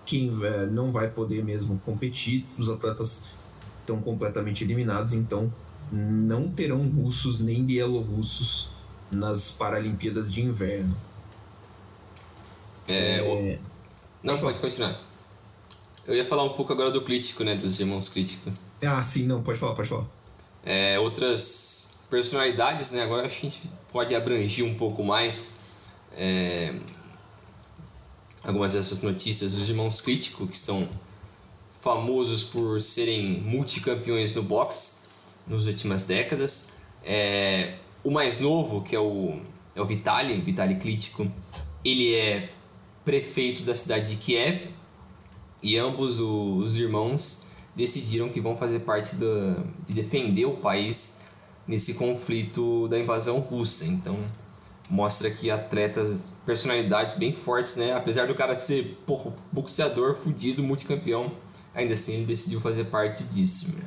que 0.05 0.29
uh, 0.29 0.71
não 0.71 0.91
vai 0.91 1.09
poder 1.09 1.43
mesmo 1.43 1.79
competir. 1.83 2.45
Os 2.57 2.69
atletas 2.69 3.37
estão 3.81 3.99
completamente 3.99 4.63
eliminados, 4.63 5.13
então 5.13 5.51
não 5.91 6.47
terão 6.49 6.87
russos 6.87 7.39
nem 7.39 7.63
bielorrussos 7.63 8.69
nas 9.11 9.51
Paralimpíadas 9.51 10.31
de 10.31 10.41
Inverno. 10.41 10.95
É, 12.87 13.19
é... 13.19 13.59
Não, 14.21 14.37
pode 14.37 14.59
continuar. 14.59 14.99
Eu 16.05 16.15
ia 16.15 16.25
falar 16.25 16.43
um 16.43 16.53
pouco 16.53 16.73
agora 16.73 16.91
do 16.91 17.01
crítico, 17.01 17.43
né? 17.43 17.55
Dos 17.55 17.79
irmãos 17.79 18.09
crítico. 18.09 18.51
Ah, 18.83 19.01
sim, 19.03 19.23
não, 19.23 19.43
pode 19.43 19.59
falar, 19.59 19.75
pode 19.75 19.87
falar. 19.87 20.05
É, 20.63 20.99
outras 20.99 21.97
personalidades, 22.09 22.91
né? 22.91 23.03
Agora 23.03 23.25
acho 23.25 23.41
que 23.41 23.47
a 23.47 23.49
gente 23.49 23.71
pode 23.91 24.15
abranger 24.15 24.65
um 24.65 24.75
pouco 24.75 25.03
mais 25.03 25.59
é, 26.13 26.79
algumas 28.43 28.73
dessas 28.73 29.01
notícias. 29.01 29.55
Os 29.55 29.69
irmãos 29.69 30.01
crítico, 30.01 30.47
que 30.47 30.57
são 30.57 30.89
famosos 31.79 32.43
por 32.43 32.81
serem 32.81 33.41
multicampeões 33.41 34.33
no 34.33 34.43
boxe 34.43 35.07
nas 35.47 35.65
últimas 35.65 36.03
décadas. 36.03 36.73
É, 37.03 37.75
o 38.03 38.11
mais 38.11 38.39
novo, 38.39 38.81
que 38.81 38.95
é 38.95 38.99
o, 38.99 39.41
é 39.75 39.81
o 39.81 39.85
Vitali, 39.85 40.39
Vitali 40.41 40.75
Klitschko, 40.75 41.31
ele 41.83 42.15
é 42.15 42.49
prefeito 43.09 43.63
da 43.63 43.75
cidade 43.75 44.11
de 44.11 44.17
Kiev 44.17 44.67
e 45.63 45.79
ambos 45.79 46.19
os 46.19 46.77
irmãos 46.77 47.47
decidiram 47.75 48.29
que 48.29 48.39
vão 48.39 48.55
fazer 48.55 48.81
parte 48.81 49.15
de 49.15 49.93
defender 49.95 50.45
o 50.45 50.57
país 50.57 51.21
nesse 51.67 51.95
conflito 51.95 52.87
da 52.87 52.99
invasão 52.99 53.39
russa. 53.39 53.85
Então 53.85 54.15
mostra 54.87 55.31
que 55.31 55.49
atletas, 55.49 56.35
personalidades 56.45 57.17
bem 57.17 57.33
fortes, 57.33 57.77
né? 57.77 57.93
Apesar 57.93 58.27
do 58.27 58.35
cara 58.35 58.53
ser 58.53 58.99
porra, 59.07 59.33
boxeador, 59.51 60.13
fudido, 60.13 60.61
multicampeão, 60.61 61.31
ainda 61.73 61.95
assim 61.95 62.13
ele 62.13 62.25
decidiu 62.25 62.61
fazer 62.61 62.85
parte 62.85 63.23
disso. 63.23 63.75
Né? 63.75 63.83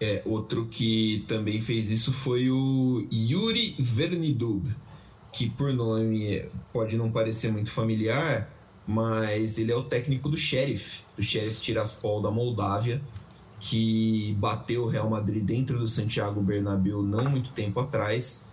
É, 0.00 0.22
outro 0.24 0.66
que 0.66 1.24
também 1.28 1.60
fez 1.60 1.92
isso 1.92 2.12
foi 2.12 2.50
o 2.50 3.06
Yuri 3.12 3.76
Vernidub 3.78 4.68
que 5.32 5.48
por 5.48 5.72
nome 5.72 6.44
pode 6.72 6.96
não 6.96 7.10
parecer 7.10 7.50
muito 7.52 7.70
familiar, 7.70 8.50
mas 8.86 9.58
ele 9.58 9.70
é 9.70 9.76
o 9.76 9.84
técnico 9.84 10.28
do 10.28 10.36
Sheriff, 10.36 11.02
do 11.16 11.22
Sheriff 11.22 11.60
Tiraspol 11.60 12.20
da 12.20 12.30
Moldávia, 12.30 13.00
que 13.60 14.34
bateu 14.38 14.84
o 14.84 14.88
Real 14.88 15.08
Madrid 15.08 15.44
dentro 15.44 15.78
do 15.78 15.86
Santiago 15.86 16.40
Bernabéu 16.40 17.02
não 17.02 17.30
muito 17.30 17.50
tempo 17.52 17.78
atrás 17.78 18.48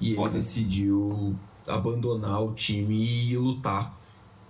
e 0.00 0.14
Foda. 0.14 0.28
ele 0.28 0.38
decidiu 0.38 1.34
abandonar 1.66 2.42
o 2.42 2.52
time 2.52 3.30
e 3.30 3.36
lutar 3.36 3.96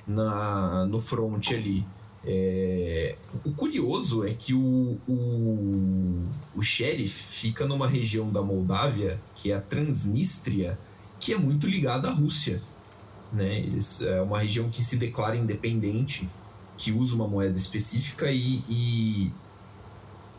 na, 0.06 0.84
no 0.86 1.00
front 1.00 1.52
ali. 1.52 1.84
É... 2.24 3.16
O 3.44 3.52
curioso 3.52 4.26
é 4.26 4.34
que 4.34 4.52
o, 4.52 4.98
o, 5.08 6.22
o 6.54 6.62
Sheriff 6.62 7.14
fica 7.14 7.64
numa 7.66 7.86
região 7.86 8.30
da 8.30 8.42
Moldávia, 8.42 9.18
que 9.34 9.50
é 9.50 9.54
a 9.54 9.60
Transnistria, 9.60 10.78
que 11.20 11.32
é 11.32 11.38
muito 11.38 11.66
ligada 11.66 12.08
à 12.08 12.12
Rússia. 12.12 12.60
Né? 13.32 13.60
Eles, 13.60 14.00
é 14.00 14.20
uma 14.20 14.40
região 14.40 14.68
que 14.68 14.82
se 14.82 14.96
declara 14.96 15.36
independente, 15.36 16.28
que 16.76 16.90
usa 16.90 17.14
uma 17.14 17.28
moeda 17.28 17.56
específica 17.56 18.30
e, 18.32 18.64
e 18.68 19.32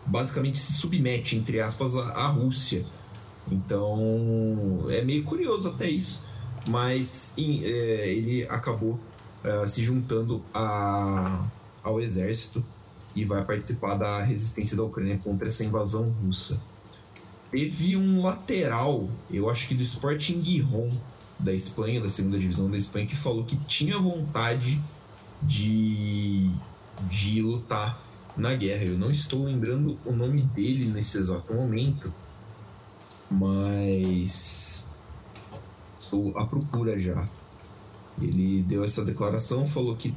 basicamente 0.07 0.59
se 0.59 0.73
submete, 0.73 1.37
entre 1.37 1.61
aspas, 1.61 1.95
à, 1.95 2.09
à 2.09 2.27
Rússia. 2.27 2.83
Então 3.49 4.85
é 4.89 5.03
meio 5.03 5.23
curioso 5.23 5.69
até 5.69 5.89
isso, 5.89 6.25
mas 6.67 7.33
em, 7.37 7.63
é, 7.63 8.09
ele 8.09 8.43
acabou 8.49 8.99
é, 9.43 9.65
se 9.65 9.83
juntando 9.83 10.43
a, 10.53 11.45
ao 11.83 11.99
exército 11.99 12.63
e 13.15 13.25
vai 13.25 13.43
participar 13.43 13.95
da 13.95 14.21
resistência 14.23 14.75
da 14.77 14.83
Ucrânia 14.83 15.17
contra 15.17 15.47
essa 15.47 15.63
invasão 15.63 16.09
russa. 16.23 16.59
Teve 17.51 17.97
um 17.97 18.21
lateral, 18.21 19.09
eu 19.29 19.49
acho 19.49 19.67
que 19.67 19.75
do 19.75 19.81
Sporting 19.81 20.41
Giron, 20.41 20.89
da 21.37 21.53
Espanha, 21.53 21.99
da 21.99 22.07
segunda 22.07 22.39
divisão 22.39 22.71
da 22.71 22.77
Espanha, 22.77 23.05
que 23.05 23.15
falou 23.15 23.43
que 23.43 23.57
tinha 23.65 23.97
vontade 23.97 24.81
de, 25.41 26.49
de 27.09 27.41
lutar 27.41 28.01
na 28.37 28.53
guerra. 28.55 28.85
Eu 28.85 28.97
não 28.97 29.11
estou 29.11 29.43
lembrando 29.43 29.99
o 30.05 30.13
nome 30.13 30.41
dele 30.41 30.85
nesse 30.85 31.17
exato 31.17 31.53
momento, 31.53 32.13
mas 33.29 34.87
estou 35.99 36.37
à 36.37 36.45
procura 36.45 36.97
já. 36.97 37.27
Ele 38.21 38.61
deu 38.61 38.83
essa 38.83 39.03
declaração, 39.03 39.67
falou 39.67 39.95
que 39.95 40.13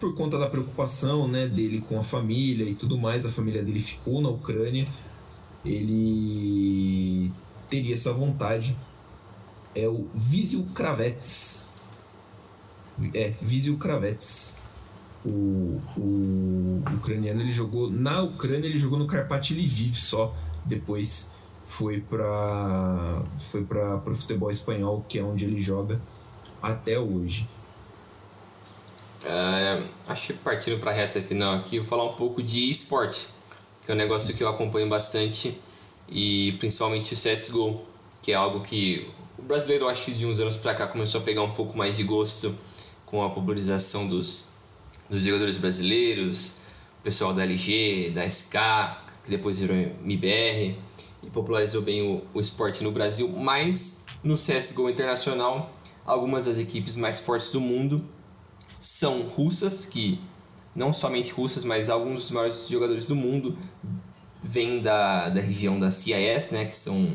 por 0.00 0.14
conta 0.14 0.38
da 0.38 0.48
preocupação 0.48 1.26
né, 1.26 1.46
dele 1.46 1.80
com 1.88 1.98
a 1.98 2.04
família 2.04 2.68
e 2.68 2.74
tudo 2.74 2.98
mais, 2.98 3.24
a 3.24 3.30
família 3.30 3.62
dele 3.62 3.80
ficou 3.80 4.20
na 4.20 4.28
Ucrânia, 4.28 4.86
ele 5.66 7.30
teria 7.68 7.94
essa 7.94 8.12
vontade. 8.12 8.76
É 9.74 9.88
o 9.88 10.08
Vizio 10.14 10.64
Kravets. 10.74 11.72
É, 13.12 13.34
Vizio 13.42 13.76
Kravets. 13.76 14.64
O, 15.24 15.80
o, 15.96 16.82
o, 16.86 16.94
ucraniano 16.94 17.40
ele 17.40 17.50
jogou 17.50 17.90
na 17.90 18.22
Ucrânia, 18.22 18.66
ele 18.66 18.78
jogou 18.78 18.98
no 18.98 19.06
Karpat 19.06 19.52
Lviv 19.52 19.96
só. 19.96 20.34
Depois 20.64 21.36
foi 21.66 22.00
para 22.00 23.22
foi 23.50 23.64
para 23.64 23.96
o 23.96 24.14
futebol 24.14 24.50
espanhol, 24.50 25.04
que 25.08 25.18
é 25.18 25.22
onde 25.22 25.44
ele 25.44 25.60
joga 25.60 26.00
até 26.62 26.98
hoje. 26.98 27.48
É, 29.24 29.82
acho 30.06 30.28
que 30.28 30.32
partindo 30.34 30.78
para 30.78 30.92
a 30.92 30.94
reta 30.94 31.20
final 31.20 31.56
aqui, 31.56 31.80
vou 31.80 31.88
falar 31.88 32.04
um 32.04 32.14
pouco 32.14 32.40
de 32.40 32.70
esporte, 32.70 33.28
que 33.86 33.92
é 33.92 33.94
um 33.94 33.98
negócio 33.98 34.34
que 34.34 34.42
eu 34.42 34.48
acompanho 34.48 34.88
bastante, 34.88 35.56
e 36.08 36.56
principalmente 36.58 37.14
o 37.14 37.16
CSGO, 37.16 37.80
que 38.20 38.32
é 38.32 38.34
algo 38.34 38.60
que 38.60 39.08
o 39.38 39.42
brasileiro, 39.42 39.88
acho 39.88 40.06
que 40.06 40.12
de 40.12 40.26
uns 40.26 40.40
anos 40.40 40.56
para 40.56 40.74
cá, 40.74 40.88
começou 40.88 41.20
a 41.20 41.24
pegar 41.24 41.42
um 41.42 41.52
pouco 41.52 41.78
mais 41.78 41.96
de 41.96 42.02
gosto 42.02 42.52
com 43.06 43.22
a 43.22 43.30
popularização 43.30 44.08
dos, 44.08 44.54
dos 45.08 45.22
jogadores 45.22 45.56
brasileiros, 45.56 46.62
o 46.98 47.02
pessoal 47.04 47.32
da 47.32 47.44
LG, 47.44 48.10
da 48.10 48.28
SK, 48.28 48.56
que 49.22 49.30
depois 49.30 49.60
virou 49.60 49.76
MBR, 49.76 50.76
e 51.22 51.30
popularizou 51.32 51.80
bem 51.80 52.02
o, 52.02 52.24
o 52.34 52.40
esporte 52.40 52.82
no 52.82 52.90
Brasil, 52.90 53.28
mas 53.28 54.06
no 54.24 54.34
CSGO 54.34 54.90
internacional, 54.90 55.70
algumas 56.04 56.46
das 56.46 56.58
equipes 56.58 56.96
mais 56.96 57.20
fortes 57.20 57.52
do 57.52 57.60
mundo 57.60 58.04
são 58.80 59.22
russas, 59.22 59.86
que 59.86 60.18
não 60.76 60.92
somente 60.92 61.32
russas, 61.32 61.64
mas 61.64 61.88
alguns 61.88 62.20
dos 62.20 62.30
maiores 62.30 62.68
jogadores 62.68 63.06
do 63.06 63.16
mundo 63.16 63.56
vêm 64.44 64.80
da, 64.80 65.30
da 65.30 65.40
região 65.40 65.80
da 65.80 65.90
CIS, 65.90 66.50
né, 66.50 66.66
que 66.66 66.76
são 66.76 67.10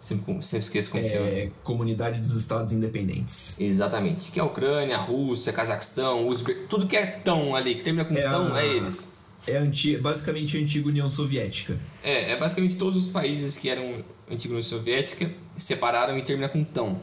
sempre, 0.00 0.42
sempre 0.42 0.64
esqueço 0.64 0.90
como 0.92 1.04
é, 1.04 1.08
é. 1.08 1.48
Comunidade 1.64 2.20
dos 2.20 2.34
Estados 2.36 2.72
Independentes. 2.72 3.56
Exatamente, 3.60 4.30
que 4.30 4.38
é 4.38 4.42
a 4.42 4.46
Ucrânia, 4.46 4.96
a 4.96 5.02
Rússia, 5.02 5.52
Cazaquistão, 5.52 6.26
Uzbe... 6.28 6.54
tudo 6.68 6.86
que 6.86 6.96
é 6.96 7.06
tão 7.06 7.54
ali, 7.54 7.74
que 7.74 7.82
termina 7.82 8.04
com 8.04 8.14
é 8.14 8.22
tão, 8.22 8.54
a... 8.54 8.62
é 8.62 8.66
eles. 8.66 9.18
É 9.46 9.56
anti... 9.56 9.96
basicamente 9.96 10.56
a 10.56 10.60
antiga 10.60 10.88
União 10.88 11.08
Soviética. 11.08 11.78
É, 12.02 12.32
é 12.32 12.36
basicamente 12.38 12.78
todos 12.78 13.04
os 13.04 13.08
países 13.12 13.56
que 13.56 13.68
eram 13.68 14.04
antiga 14.30 14.54
União 14.54 14.62
Soviética 14.62 15.30
separaram 15.56 16.16
e 16.16 16.22
termina 16.22 16.48
com 16.48 16.62
tão. 16.62 17.00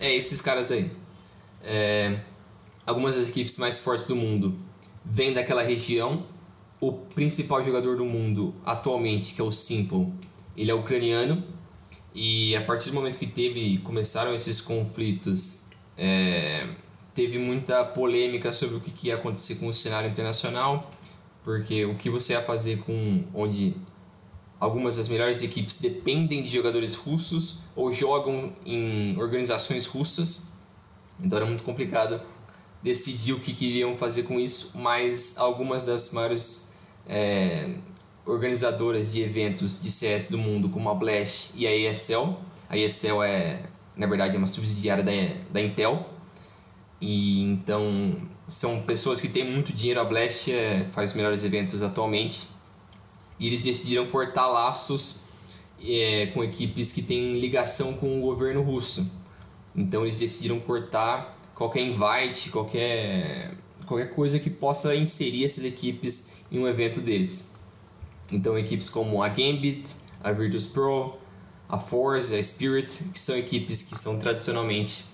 É 0.00 0.14
esses 0.14 0.40
caras 0.40 0.72
aí. 0.72 0.90
É 1.62 2.18
algumas 2.86 3.16
das 3.16 3.28
equipes 3.28 3.58
mais 3.58 3.78
fortes 3.78 4.06
do 4.06 4.16
mundo 4.16 4.54
vêm 5.04 5.32
daquela 5.32 5.62
região. 5.62 6.24
O 6.80 6.92
principal 6.92 7.62
jogador 7.62 7.96
do 7.96 8.04
mundo 8.04 8.54
atualmente, 8.64 9.34
que 9.34 9.40
é 9.40 9.44
o 9.44 9.52
Simple, 9.52 10.12
ele 10.56 10.70
é 10.70 10.74
ucraniano. 10.74 11.44
E 12.14 12.54
a 12.56 12.62
partir 12.62 12.90
do 12.90 12.94
momento 12.94 13.18
que 13.18 13.26
teve 13.26 13.78
começaram 13.78 14.34
esses 14.34 14.60
conflitos, 14.60 15.70
é, 15.96 16.68
teve 17.14 17.38
muita 17.38 17.84
polêmica 17.84 18.52
sobre 18.52 18.76
o 18.76 18.80
que 18.80 19.08
ia 19.08 19.14
acontecer 19.14 19.56
com 19.56 19.66
o 19.66 19.72
cenário 19.72 20.10
internacional, 20.10 20.90
porque 21.42 21.84
o 21.84 21.94
que 21.94 22.10
você 22.10 22.34
ia 22.34 22.42
fazer 22.42 22.78
com 22.80 23.24
onde 23.34 23.76
algumas 24.60 24.96
das 24.96 25.08
melhores 25.08 25.42
equipes 25.42 25.80
dependem 25.80 26.42
de 26.42 26.48
jogadores 26.50 26.94
russos 26.94 27.64
ou 27.74 27.92
jogam 27.92 28.52
em 28.64 29.16
organizações 29.18 29.86
russas, 29.86 30.52
então 31.20 31.36
era 31.36 31.46
muito 31.46 31.62
complicado 31.62 32.20
decidir 32.82 33.32
o 33.32 33.38
que 33.38 33.54
queriam 33.54 33.96
fazer 33.96 34.24
com 34.24 34.40
isso, 34.40 34.72
mas 34.74 35.38
algumas 35.38 35.86
das 35.86 36.12
maiores 36.12 36.74
é, 37.06 37.74
organizadoras 38.26 39.12
de 39.12 39.22
eventos 39.22 39.80
de 39.80 39.90
CS 39.90 40.30
do 40.30 40.38
mundo, 40.38 40.68
como 40.68 40.88
a 40.90 40.94
Blast 40.94 41.52
e 41.56 41.66
a 41.66 41.74
ESL, 41.74 42.36
a 42.68 42.76
ESL 42.76 43.22
é, 43.22 43.62
na 43.96 44.06
verdade, 44.06 44.34
é 44.34 44.38
uma 44.38 44.46
subsidiária 44.46 45.04
da, 45.04 45.12
da 45.50 45.60
Intel, 45.60 46.08
e 47.00 47.42
então 47.42 48.16
são 48.46 48.82
pessoas 48.82 49.20
que 49.20 49.28
têm 49.28 49.50
muito 49.50 49.72
dinheiro. 49.72 50.00
A 50.00 50.04
Blast 50.04 50.50
é, 50.50 50.86
faz 50.90 51.10
os 51.10 51.16
melhores 51.16 51.44
eventos 51.44 51.82
atualmente, 51.82 52.48
e 53.38 53.46
eles 53.46 53.64
decidiram 53.64 54.06
cortar 54.06 54.46
laços 54.46 55.22
é, 55.84 56.26
com 56.28 56.44
equipes 56.44 56.92
que 56.92 57.02
têm 57.02 57.32
ligação 57.32 57.94
com 57.94 58.18
o 58.18 58.22
governo 58.22 58.62
russo. 58.62 59.10
Então 59.74 60.02
eles 60.02 60.20
decidiram 60.20 60.60
cortar 60.60 61.38
qualquer 61.62 61.82
invite, 61.82 62.50
qualquer, 62.50 63.52
qualquer 63.86 64.10
coisa 64.10 64.38
que 64.38 64.50
possa 64.50 64.96
inserir 64.96 65.44
essas 65.44 65.64
equipes 65.64 66.38
em 66.50 66.58
um 66.58 66.66
evento 66.66 67.00
deles. 67.00 67.60
Então, 68.32 68.58
equipes 68.58 68.88
como 68.88 69.22
a 69.22 69.28
Gambit, 69.28 69.84
a 70.24 70.32
Virtus 70.32 70.66
Pro, 70.66 71.14
a 71.68 71.78
Force, 71.78 72.34
a 72.34 72.42
Spirit, 72.42 73.04
que 73.12 73.20
são 73.20 73.36
equipes 73.36 73.82
que 73.82 73.96
são 73.96 74.18
tradicionalmente 74.18 75.04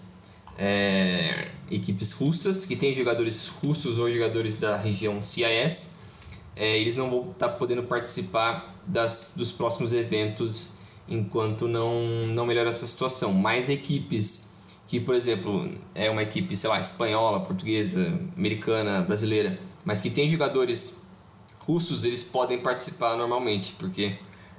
é, 0.57 1.51
equipes 1.71 2.13
russas, 2.13 2.65
que 2.65 2.77
têm 2.77 2.95
jogadores 2.95 3.49
russos 3.49 3.99
ou 3.99 4.11
jogadores 4.11 4.57
da 4.57 4.77
região 4.77 5.21
CIS, 5.21 5.99
é, 6.57 6.79
eles 6.79 6.97
não 6.97 7.11
vão 7.11 7.31
estar 7.31 7.49
tá 7.49 7.55
podendo 7.55 7.83
participar 7.83 8.75
das, 8.87 9.35
dos 9.37 9.53
próximos 9.53 9.93
eventos 9.93 10.79
enquanto 11.07 11.69
não, 11.69 12.27
não 12.27 12.47
melhora 12.47 12.71
essa 12.71 12.87
situação. 12.87 13.33
Mais 13.33 13.69
equipes 13.69 14.48
que, 14.89 14.99
por 14.99 15.15
exemplo, 15.15 15.71
é 15.95 16.11
uma 16.11 16.23
equipe, 16.23 16.57
sei 16.57 16.71
lá, 16.71 16.81
espanhola, 16.81 17.41
portuguesa, 17.41 18.19
americana, 18.35 19.03
brasileira, 19.03 19.61
mas 19.85 20.01
que 20.01 20.09
tem 20.09 20.27
jogadores 20.27 21.07
russos, 21.61 22.07
eles 22.07 22.25
podem 22.25 22.63
participar 22.63 23.15
normalmente, 23.15 23.75
porque, 23.79 24.17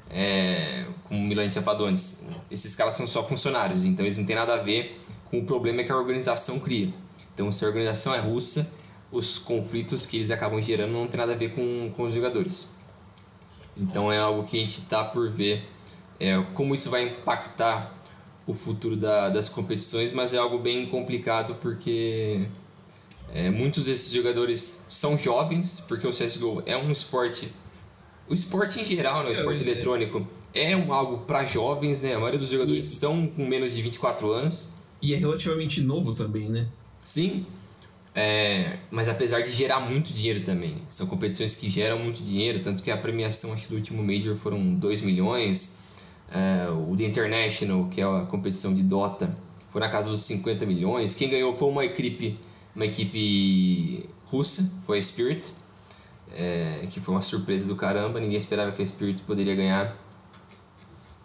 é, 0.07 0.85
como 1.05 1.19
Milan 1.19 1.49
Sapadones, 1.49 2.29
esses 2.51 2.75
caras 2.75 2.95
são 2.95 3.07
só 3.07 3.27
funcionários, 3.27 3.83
então 3.83 4.05
eles 4.05 4.19
não 4.19 4.23
têm 4.23 4.35
nada 4.35 4.53
a 4.53 4.57
ver 4.57 5.01
com 5.31 5.39
o 5.39 5.45
problema 5.45 5.83
que 5.83 5.91
a 5.91 5.97
organização 5.97 6.59
cria. 6.59 6.93
Então, 7.33 7.51
se 7.51 7.65
a 7.65 7.67
organização 7.67 8.13
é 8.13 8.19
russa, 8.19 8.71
os 9.11 9.39
conflitos 9.39 10.05
que 10.05 10.17
eles 10.17 10.29
acabam 10.29 10.61
gerando 10.61 10.93
não 10.93 11.07
tem 11.07 11.19
nada 11.19 11.33
a 11.33 11.35
ver 11.35 11.55
com, 11.55 11.91
com 11.97 12.03
os 12.03 12.13
jogadores. 12.13 12.77
Então, 13.75 14.11
é 14.11 14.19
algo 14.19 14.43
que 14.43 14.57
a 14.57 14.59
gente 14.59 14.77
está 14.77 15.03
por 15.03 15.31
ver 15.31 15.67
é, 16.19 16.39
como 16.53 16.75
isso 16.75 16.91
vai 16.91 17.07
impactar 17.07 17.98
o 18.49 18.53
futuro 18.53 18.95
da, 18.97 19.29
das 19.29 19.47
competições, 19.47 20.11
mas 20.11 20.33
é 20.33 20.37
algo 20.37 20.57
bem 20.57 20.87
complicado 20.87 21.55
porque 21.61 22.47
é, 23.31 23.49
muitos 23.49 23.85
desses 23.85 24.11
jogadores 24.11 24.87
são 24.89 25.17
jovens, 25.17 25.85
porque 25.87 26.07
o 26.07 26.09
CSGO 26.09 26.63
é 26.65 26.75
um 26.75 26.91
esporte. 26.91 27.51
O 28.27 28.33
esporte 28.33 28.79
em 28.79 28.85
geral, 28.85 29.23
né, 29.23 29.29
o 29.29 29.31
esporte 29.31 29.63
é, 29.63 29.67
eletrônico, 29.67 30.27
é 30.53 30.75
um, 30.75 30.91
algo 30.91 31.19
para 31.19 31.45
jovens, 31.45 32.01
né? 32.01 32.15
A 32.15 32.17
maioria 32.17 32.39
dos 32.39 32.49
jogadores 32.49 32.87
e, 32.87 32.95
são 32.95 33.27
com 33.27 33.45
menos 33.45 33.75
de 33.75 33.81
24 33.81 34.31
anos. 34.31 34.73
E 35.01 35.13
é 35.13 35.17
relativamente 35.17 35.81
novo 35.81 36.13
também, 36.13 36.49
né? 36.49 36.67
Sim. 37.03 37.45
É, 38.15 38.79
mas 38.89 39.07
apesar 39.07 39.41
de 39.41 39.51
gerar 39.51 39.79
muito 39.79 40.11
dinheiro 40.11 40.41
também. 40.41 40.77
São 40.89 41.07
competições 41.07 41.53
que 41.55 41.69
geram 41.69 41.99
muito 41.99 42.21
dinheiro, 42.21 42.59
tanto 42.59 42.81
que 42.81 42.89
a 42.89 42.97
premiação 42.97 43.53
acho, 43.53 43.69
do 43.69 43.75
último 43.75 44.03
Major 44.03 44.35
foram 44.35 44.73
2 44.75 45.01
milhões. 45.01 45.88
É, 46.31 46.69
o 46.69 46.95
The 46.95 47.05
International, 47.05 47.87
que 47.89 48.01
é 48.01 48.03
a 48.03 48.25
competição 48.25 48.73
de 48.73 48.83
Dota, 48.83 49.35
foi 49.69 49.81
na 49.81 49.89
casa 49.89 50.09
dos 50.09 50.21
50 50.23 50.65
milhões. 50.65 51.15
Quem 51.15 51.29
ganhou 51.29 51.55
foi 51.55 51.69
uma 51.69 51.85
equipe, 51.85 52.39
uma 52.75 52.85
equipe 52.85 54.09
russa, 54.25 54.79
foi 54.85 54.99
a 54.99 55.01
Spirit, 55.01 55.51
é, 56.31 56.87
que 56.91 56.99
foi 56.99 57.13
uma 57.13 57.21
surpresa 57.21 57.67
do 57.67 57.75
caramba. 57.75 58.19
Ninguém 58.19 58.37
esperava 58.37 58.71
que 58.71 58.81
a 58.81 58.85
Spirit 58.85 59.21
poderia 59.23 59.55
ganhar. 59.55 59.95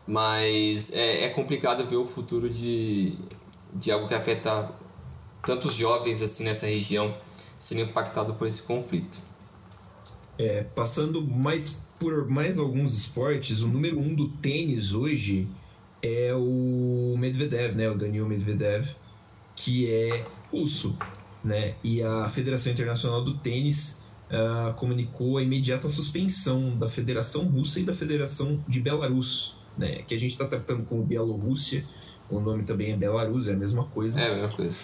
Mas 0.06 0.92
é, 0.94 1.24
é 1.24 1.28
complicado 1.30 1.86
ver 1.86 1.96
o 1.96 2.06
futuro 2.06 2.48
de, 2.50 3.18
de 3.72 3.90
algo 3.90 4.06
que 4.06 4.14
afeta 4.14 4.70
tantos 5.44 5.74
jovens 5.74 6.22
assim 6.22 6.44
nessa 6.44 6.66
região 6.66 7.14
sendo 7.58 7.82
impactado 7.82 8.34
por 8.34 8.46
esse 8.46 8.62
conflito. 8.62 9.18
É, 10.38 10.64
passando 10.64 11.22
mais 11.22 11.84
por 11.98 12.28
mais 12.28 12.58
alguns 12.58 12.92
esportes, 12.94 13.62
o 13.62 13.68
número 13.68 13.98
um 13.98 14.14
do 14.14 14.28
tênis 14.28 14.92
hoje 14.92 15.48
é 16.02 16.34
o 16.34 17.16
Medvedev, 17.18 17.74
né? 17.74 17.88
O 17.88 17.94
Daniel 17.94 18.26
Medvedev, 18.26 18.88
que 19.56 19.90
é 19.90 20.24
russo, 20.50 20.96
né? 21.42 21.74
E 21.82 22.02
a 22.02 22.28
Federação 22.28 22.72
Internacional 22.72 23.24
do 23.24 23.38
Tênis 23.38 24.02
uh, 24.30 24.74
comunicou 24.74 25.38
a 25.38 25.42
imediata 25.42 25.88
suspensão 25.88 26.76
da 26.76 26.88
Federação 26.88 27.44
Russa 27.46 27.80
e 27.80 27.84
da 27.84 27.94
Federação 27.94 28.62
de 28.68 28.80
Belarus, 28.80 29.56
né? 29.78 30.02
Que 30.02 30.14
a 30.14 30.18
gente 30.18 30.32
está 30.32 30.46
tratando 30.46 30.84
como 30.84 31.02
Bielorrússia, 31.04 31.84
o 32.28 32.40
nome 32.40 32.64
também 32.64 32.92
é 32.92 32.96
Belarus, 32.96 33.48
é 33.48 33.52
a 33.52 33.56
mesma 33.56 33.84
coisa. 33.84 34.20
É 34.20 34.30
a 34.30 34.34
mesma 34.34 34.48
coisa. 34.48 34.80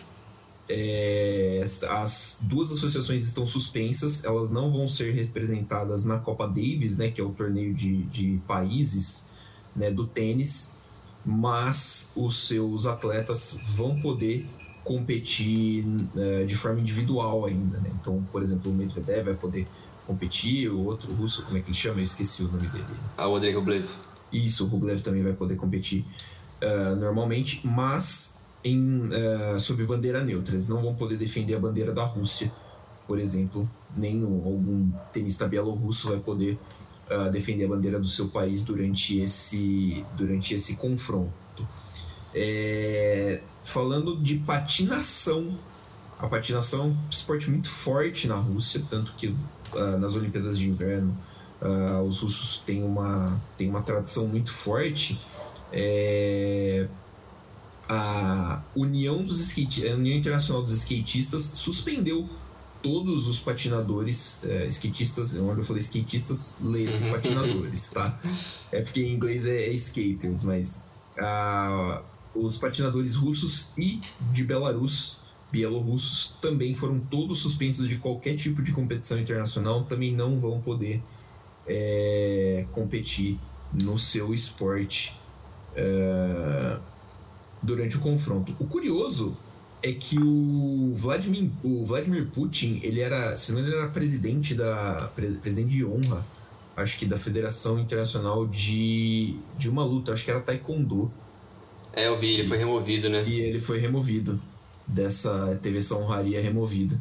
É, 0.73 1.65
as 1.89 2.39
duas 2.43 2.71
associações 2.71 3.25
estão 3.25 3.45
suspensas, 3.45 4.25
elas 4.25 4.53
não 4.53 4.71
vão 4.71 4.87
ser 4.87 5.13
representadas 5.13 6.05
na 6.05 6.19
Copa 6.19 6.47
Davis, 6.47 6.97
né, 6.97 7.11
que 7.11 7.21
é 7.21 7.25
o 7.25 7.31
torneio 7.31 7.75
de, 7.75 8.05
de 8.05 8.41
países 8.47 9.37
né, 9.75 9.91
do 9.91 10.07
tênis, 10.07 10.81
mas 11.27 12.15
os 12.17 12.47
seus 12.47 12.87
atletas 12.87 13.59
vão 13.71 14.01
poder 14.01 14.47
competir 14.85 15.85
uh, 15.85 16.47
de 16.47 16.57
forma 16.57 16.81
individual 16.81 17.47
ainda, 17.47 17.79
né? 17.79 17.91
Então, 18.01 18.27
por 18.33 18.43
exemplo, 18.43 18.71
o 18.71 18.75
Medvedev 18.75 19.27
vai 19.27 19.35
poder 19.35 19.67
competir, 20.07 20.71
o 20.71 20.85
outro 20.85 21.13
russo, 21.15 21.45
como 21.45 21.59
é 21.59 21.61
que 21.61 21.69
ele 21.69 21.77
chama? 21.77 21.99
Eu 21.99 22.05
esqueci 22.05 22.43
o 22.43 22.49
nome 22.49 22.67
dele. 22.69 22.87
Ah, 23.17 23.29
o 23.29 23.37
Andrei 23.37 23.55
Rublev. 23.55 23.87
Isso, 24.33 24.65
o 24.65 24.69
Rublev 24.69 25.01
também 25.03 25.23
vai 25.23 25.33
poder 25.33 25.57
competir 25.57 26.05
uh, 26.63 26.97
normalmente, 26.97 27.67
mas 27.67 28.40
em, 28.65 29.09
uh, 29.09 29.59
sob 29.59 29.85
bandeira 29.85 30.23
neutra. 30.23 30.55
Eles 30.55 30.69
não 30.69 30.83
vão 30.83 30.95
poder 30.95 31.17
defender 31.17 31.55
a 31.55 31.59
bandeira 31.59 31.93
da 31.93 32.05
Rússia, 32.05 32.51
por 33.07 33.19
exemplo. 33.19 33.69
Nenhum 33.97 34.45
algum 34.45 34.91
tenista 35.13 35.49
bielorrusso 35.49 36.09
vai 36.09 36.19
poder 36.19 36.59
uh, 37.11 37.31
defender 37.31 37.65
a 37.65 37.69
bandeira 37.69 37.99
do 37.99 38.09
seu 38.09 38.29
país 38.29 38.65
durante 38.65 39.19
esse, 39.19 40.05
durante 40.17 40.55
esse 40.55 40.77
confronto. 40.77 41.31
É, 42.33 43.41
falando 43.65 44.17
de 44.17 44.37
patinação, 44.37 45.59
a 46.19 46.29
patinação 46.29 46.81
é 46.81 46.85
um 46.85 46.97
esporte 47.11 47.51
muito 47.51 47.69
forte 47.69 48.29
na 48.29 48.37
Rússia, 48.37 48.81
tanto 48.89 49.13
que 49.15 49.29
uh, 49.29 49.99
nas 49.99 50.15
Olimpíadas 50.15 50.59
de 50.59 50.69
Inverno 50.69 51.17
os 52.09 52.21
russos 52.21 52.63
têm 52.65 52.83
uma, 52.83 53.39
têm 53.59 53.69
uma 53.69 53.83
tradição 53.83 54.27
muito 54.27 54.51
forte. 54.51 55.21
É, 55.71 56.89
a 57.93 58.63
União 58.77 59.25
dos 59.25 59.41
skate, 59.41 59.89
a 59.89 59.97
União 59.97 60.17
Internacional 60.17 60.63
dos 60.63 60.73
Skatistas 60.73 61.43
suspendeu 61.55 62.29
todos 62.81 63.27
os 63.27 63.41
patinadores, 63.41 64.45
é, 64.45 64.67
skatistas, 64.69 65.35
onde 65.35 65.61
eu 65.61 65.65
falei 65.65 65.81
skatistas, 65.81 66.59
leia-se 66.63 67.03
uhum. 67.03 67.11
patinadores, 67.11 67.91
tá? 67.91 68.19
É 68.71 68.81
porque 68.81 69.03
em 69.03 69.13
inglês 69.13 69.45
é, 69.45 69.65
é 69.65 69.73
skaters, 69.73 70.45
mas 70.45 70.85
uh, 71.19 72.01
os 72.35 72.57
patinadores 72.59 73.17
russos 73.17 73.73
e 73.77 74.01
de 74.33 74.45
Belarus, 74.45 75.19
bielorrussos, 75.51 76.37
também 76.41 76.73
foram 76.75 77.01
todos 77.01 77.39
suspensos 77.39 77.89
de 77.89 77.99
qualquer 77.99 78.37
tipo 78.37 78.63
de 78.63 78.71
competição 78.71 79.19
internacional, 79.19 79.83
também 79.83 80.15
não 80.15 80.39
vão 80.39 80.61
poder 80.61 81.03
é, 81.67 82.65
competir 82.71 83.37
no 83.73 83.99
seu 83.99 84.33
esporte. 84.33 85.13
É, 85.75 86.79
durante 87.63 87.97
o 87.97 88.01
confronto. 88.01 88.55
O 88.59 88.67
curioso 88.67 89.37
é 89.83 89.93
que 89.93 90.19
o 90.19 90.93
Vladimir, 90.95 91.51
o 91.63 91.85
Vladimir 91.85 92.27
Putin, 92.27 92.81
ele 92.83 93.01
era, 93.01 93.37
se 93.37 93.53
não 93.53 93.61
ele 93.61 93.75
era 93.75 93.89
presidente 93.89 94.55
da 94.55 95.11
presidente 95.15 95.71
de 95.71 95.85
honra, 95.85 96.25
acho 96.77 96.99
que 96.99 97.07
da 97.07 97.19
Federação 97.19 97.79
Internacional 97.79 98.47
de, 98.47 99.37
de 99.59 99.69
uma 99.69 99.85
luta, 99.85 100.13
acho 100.13 100.25
que 100.25 100.31
era 100.31 100.41
Taekwondo. 100.41 101.11
É, 101.93 102.09
eu 102.09 102.17
vi, 102.17 102.35
ele 102.35 102.43
e, 102.43 102.47
foi 102.47 102.59
removido, 102.59 103.09
né? 103.09 103.25
E 103.27 103.41
ele 103.41 103.59
foi 103.59 103.79
removido 103.79 104.41
dessa 104.87 105.59
teve 105.63 105.79
essa 105.79 105.97
honraria 105.97 106.41
removida 106.41 107.01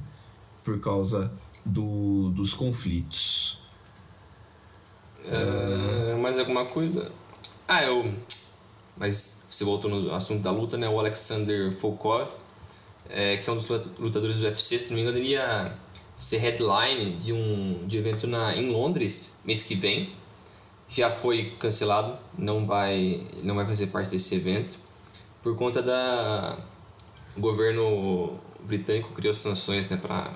por 0.64 0.80
causa 0.80 1.32
do, 1.66 2.30
dos 2.30 2.54
conflitos. 2.54 3.60
Uh, 5.26 6.18
mais 6.18 6.40
alguma 6.40 6.66
coisa? 6.66 7.12
Ah, 7.68 7.84
eu 7.84 8.14
mas 9.00 9.46
você 9.50 9.64
voltou 9.64 9.90
no 9.90 10.14
assunto 10.14 10.44
da 10.44 10.52
luta, 10.52 10.78
né? 10.78 10.88
O 10.90 11.00
Alexander 11.00 11.72
Volkov, 11.72 12.30
é, 13.10 13.38
que 13.38 13.50
é 13.50 13.54
um 13.54 13.58
dos 13.58 13.68
lutadores 13.98 14.40
do 14.40 14.46
UFC, 14.46 14.78
se 14.78 14.90
não 14.90 14.98
me 14.98 15.02
engano, 15.02 15.18
ele 15.18 15.30
ia 15.30 15.74
ser 16.16 16.38
headline 16.38 17.16
de 17.16 17.32
um 17.34 17.88
de 17.88 17.98
evento 17.98 18.28
na, 18.28 18.56
em 18.56 18.70
Londres 18.70 19.42
mês 19.46 19.64
que 19.64 19.74
vem. 19.74 20.12
Já 20.90 21.12
foi 21.12 21.52
cancelado, 21.60 22.20
não 22.38 22.66
vai, 22.66 23.24
não 23.44 23.56
vai 23.56 23.66
fazer 23.66 23.88
parte 23.88 24.12
desse 24.12 24.36
evento 24.36 24.78
por 25.42 25.56
conta 25.56 25.82
da 25.82 26.58
o 27.38 27.40
governo 27.40 28.40
britânico 28.62 29.14
criou 29.14 29.34
sanções, 29.34 29.90
né, 29.90 29.98
para 29.98 30.34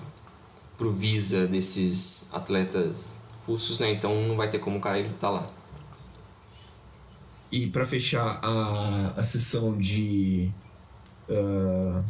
pro 0.77 0.91
visa 0.91 1.47
desses 1.47 2.33
atletas 2.33 3.21
russos, 3.45 3.79
né? 3.79 3.91
Então 3.91 4.15
não 4.27 4.35
vai 4.35 4.49
ter 4.49 4.59
como 4.59 4.77
o 4.77 4.81
cara 4.81 4.99
ir 4.99 5.07
lutar 5.07 5.31
lá. 5.31 5.49
E 7.53 7.67
para 7.67 7.85
fechar 7.85 8.39
a, 8.41 9.13
a 9.15 9.21
sessão 9.21 9.77
de 9.77 10.49
uh, 11.29 12.03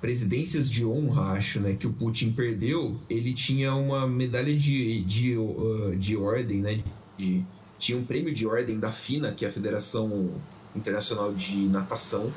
presidências 0.00 0.70
de 0.70 0.86
honra, 0.86 1.32
acho, 1.32 1.58
né, 1.58 1.74
que 1.74 1.84
o 1.84 1.92
Putin 1.92 2.30
perdeu, 2.30 3.00
ele 3.10 3.34
tinha 3.34 3.74
uma 3.74 4.06
medalha 4.06 4.56
de, 4.56 5.02
de, 5.02 5.36
uh, 5.36 5.96
de 5.96 6.16
ordem, 6.16 6.60
né? 6.60 6.80
De, 7.18 7.44
tinha 7.76 7.98
um 7.98 8.04
prêmio 8.04 8.32
de 8.32 8.46
ordem 8.46 8.78
da 8.78 8.92
FINA, 8.92 9.32
que 9.32 9.44
é 9.44 9.48
a 9.48 9.50
Federação 9.50 10.32
Internacional 10.76 11.34
de 11.34 11.56
Natação, 11.66 12.32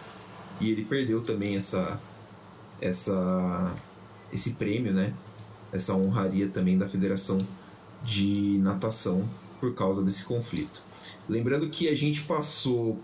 e 0.59 0.71
ele 0.71 0.83
perdeu 0.83 1.21
também 1.21 1.55
essa, 1.55 2.01
essa, 2.81 3.75
esse 4.33 4.53
prêmio, 4.53 4.91
né? 4.91 5.13
Essa 5.71 5.93
honraria 5.93 6.47
também 6.47 6.75
da 6.75 6.89
Federação 6.89 7.37
de 8.03 8.57
Natação 8.63 9.29
por 9.61 9.73
causa 9.75 10.03
desse 10.03 10.25
conflito. 10.25 10.81
Lembrando 11.29 11.69
que 11.69 11.87
a 11.87 11.95
gente 11.95 12.23
passou 12.23 12.99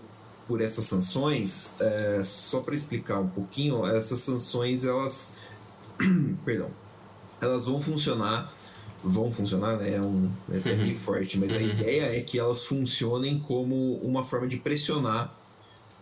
por 0.46 0.60
essas 0.60 0.84
sanções, 0.86 1.80
é, 1.80 2.20
só 2.24 2.60
para 2.60 2.74
explicar 2.74 3.20
um 3.20 3.28
pouquinho, 3.28 3.86
essas 3.86 4.18
sanções 4.18 4.84
elas, 4.84 5.40
perdão, 6.44 6.70
elas 7.40 7.66
vão 7.66 7.80
funcionar, 7.80 8.52
vão 9.04 9.30
funcionar, 9.30 9.76
né? 9.76 9.94
É 9.94 10.00
um 10.00 10.30
é 10.50 10.58
até 10.58 10.74
meio 10.74 10.98
forte, 10.98 11.38
mas 11.38 11.54
a 11.54 11.60
ideia 11.60 12.18
é 12.18 12.20
que 12.20 12.38
elas 12.38 12.64
funcionem 12.64 13.38
como 13.38 13.96
uma 13.98 14.24
forma 14.24 14.48
de 14.48 14.56
pressionar 14.56 15.32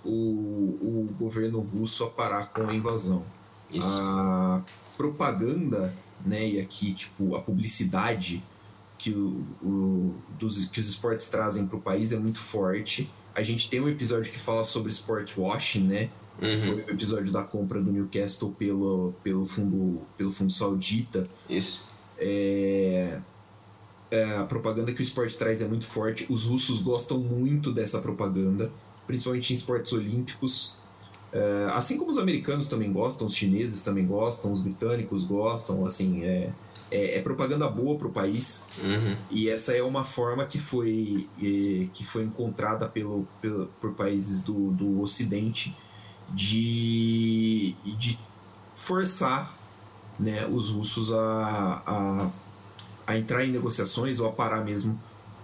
o, 0.04 0.10
o 0.10 1.08
governo 1.18 1.60
russo 1.60 2.04
a 2.04 2.10
parar 2.10 2.46
com 2.46 2.68
a 2.68 2.74
invasão. 2.74 3.24
Isso. 3.72 3.86
A 3.86 4.64
propaganda, 4.96 5.92
né? 6.24 6.48
E 6.48 6.60
aqui 6.60 6.94
tipo 6.94 7.36
a 7.36 7.42
publicidade 7.42 8.42
que, 8.98 9.10
o, 9.10 9.44
o, 9.62 10.14
dos, 10.38 10.66
que 10.66 10.80
os 10.80 10.88
esportes 10.88 11.28
trazem 11.28 11.66
para 11.66 11.76
o 11.76 11.80
país 11.80 12.12
é 12.12 12.18
muito 12.18 12.38
forte. 12.38 13.10
A 13.34 13.42
gente 13.42 13.68
tem 13.68 13.80
um 13.80 13.88
episódio 13.88 14.32
que 14.32 14.38
fala 14.38 14.64
sobre 14.64 14.90
sport 14.90 15.36
washing, 15.36 15.84
né? 15.84 16.10
Uhum. 16.40 16.60
Foi 16.60 16.74
o 16.74 16.90
episódio 16.90 17.32
da 17.32 17.42
compra 17.42 17.80
do 17.80 17.90
Newcastle 17.90 18.50
pelo, 18.58 19.14
pelo, 19.22 19.46
fundo, 19.46 20.02
pelo 20.16 20.30
fundo 20.30 20.52
saudita. 20.52 21.26
Isso. 21.48 21.88
É, 22.18 23.20
é, 24.10 24.24
a 24.36 24.44
propaganda 24.44 24.92
que 24.92 25.00
o 25.00 25.02
esporte 25.02 25.36
traz 25.36 25.62
é 25.62 25.68
muito 25.68 25.86
forte. 25.86 26.26
Os 26.30 26.44
russos 26.44 26.80
gostam 26.80 27.18
muito 27.18 27.72
dessa 27.72 28.00
propaganda, 28.00 28.70
principalmente 29.06 29.52
em 29.52 29.56
esportes 29.56 29.92
olímpicos. 29.92 30.76
É, 31.32 31.66
assim 31.72 31.98
como 31.98 32.10
os 32.10 32.18
americanos 32.18 32.68
também 32.68 32.92
gostam, 32.92 33.26
os 33.26 33.34
chineses 33.34 33.82
também 33.82 34.06
gostam, 34.06 34.52
os 34.52 34.62
britânicos 34.62 35.24
gostam, 35.24 35.84
assim, 35.84 36.22
é, 36.22 36.50
é, 36.90 37.18
é 37.18 37.22
propaganda 37.22 37.68
boa 37.68 37.98
para 37.98 38.06
o 38.06 38.10
país 38.10 38.68
uhum. 38.82 39.16
e 39.30 39.48
essa 39.48 39.72
é 39.74 39.82
uma 39.82 40.04
forma 40.04 40.46
que 40.46 40.58
foi 40.58 41.28
é, 41.38 41.88
que 41.92 42.04
foi 42.04 42.24
encontrada 42.24 42.88
pelo, 42.88 43.26
pelo 43.40 43.66
por 43.80 43.92
países 43.92 44.42
do, 44.42 44.70
do 44.70 45.00
Ocidente 45.00 45.74
de, 46.30 47.74
de 47.84 48.18
forçar 48.74 49.56
né, 50.18 50.46
os 50.46 50.70
russos 50.70 51.12
a, 51.12 51.82
a, 51.86 52.30
a 53.06 53.18
entrar 53.18 53.44
em 53.44 53.52
negociações 53.52 54.18
ou 54.18 54.28
a 54.28 54.32
parar 54.32 54.64
mesmo 54.64 55.00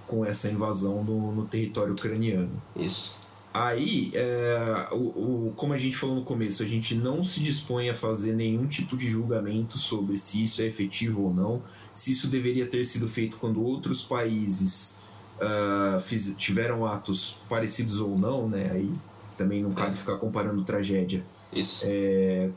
com 0.07 0.24
essa 0.24 0.50
invasão 0.50 1.02
no, 1.05 1.33
no 1.33 1.46
território 1.46 1.94
ucraniano. 1.94 2.50
Isso. 2.76 3.16
Aí, 3.54 4.10
é, 4.14 4.88
o, 4.92 5.48
o, 5.48 5.52
como 5.54 5.74
a 5.74 5.78
gente 5.78 5.94
falou 5.96 6.16
no 6.16 6.24
começo, 6.24 6.62
a 6.62 6.66
gente 6.66 6.94
não 6.94 7.22
se 7.22 7.40
dispõe 7.40 7.90
a 7.90 7.94
fazer 7.94 8.35
nenhum 8.35 8.66
tipo 8.66 8.96
de 8.96 9.06
julgamento 9.06 9.77
sobre 9.77 10.16
se 10.16 10.42
isso 10.42 10.62
é 10.62 10.66
efetivo 10.66 11.24
ou 11.24 11.35
não, 11.35 11.62
se 11.92 12.12
isso 12.12 12.29
deveria 12.29 12.66
ter 12.66 12.83
sido 12.85 13.06
feito 13.06 13.37
quando 13.37 13.62
outros 13.62 14.02
países 14.02 15.06
uh, 15.37 16.00
fiz, 16.00 16.35
tiveram 16.38 16.87
atos 16.87 17.37
parecidos 17.48 18.00
ou 18.00 18.18
não, 18.18 18.48
né? 18.48 18.70
Aí 18.72 18.90
também 19.37 19.62
não 19.62 19.72
cabe 19.72 19.96
ficar 19.96 20.16
comparando 20.16 20.62
tragédia. 20.64 21.22
Isso. 21.52 21.85
É, 21.87 22.48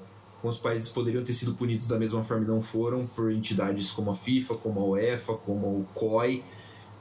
os 0.44 0.58
países 0.58 0.90
poderiam 0.90 1.24
ter 1.24 1.34
sido 1.34 1.56
punidos 1.56 1.88
da 1.88 1.98
mesma 1.98 2.24
forma 2.24 2.46
e 2.46 2.48
não 2.48 2.62
foram 2.62 3.08
por 3.08 3.32
entidades 3.32 3.92
como 3.92 4.12
a 4.12 4.16
FIFA, 4.16 4.56
como 4.56 4.80
a 4.80 4.86
UEFA, 4.86 5.34
como 5.34 5.68
o 5.68 5.86
COI. 5.94 6.44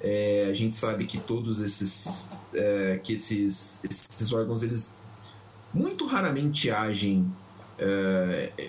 É, 0.06 0.48
a 0.50 0.52
gente 0.52 0.76
sabe 0.76 1.06
que 1.06 1.16
todos 1.16 1.62
esses 1.62 2.26
é, 2.52 3.00
que 3.02 3.14
esses, 3.14 3.82
esses 3.82 4.32
órgãos 4.34 4.62
eles 4.62 4.94
muito 5.72 6.04
raramente 6.06 6.70
agem 6.70 7.26
é, 7.78 8.68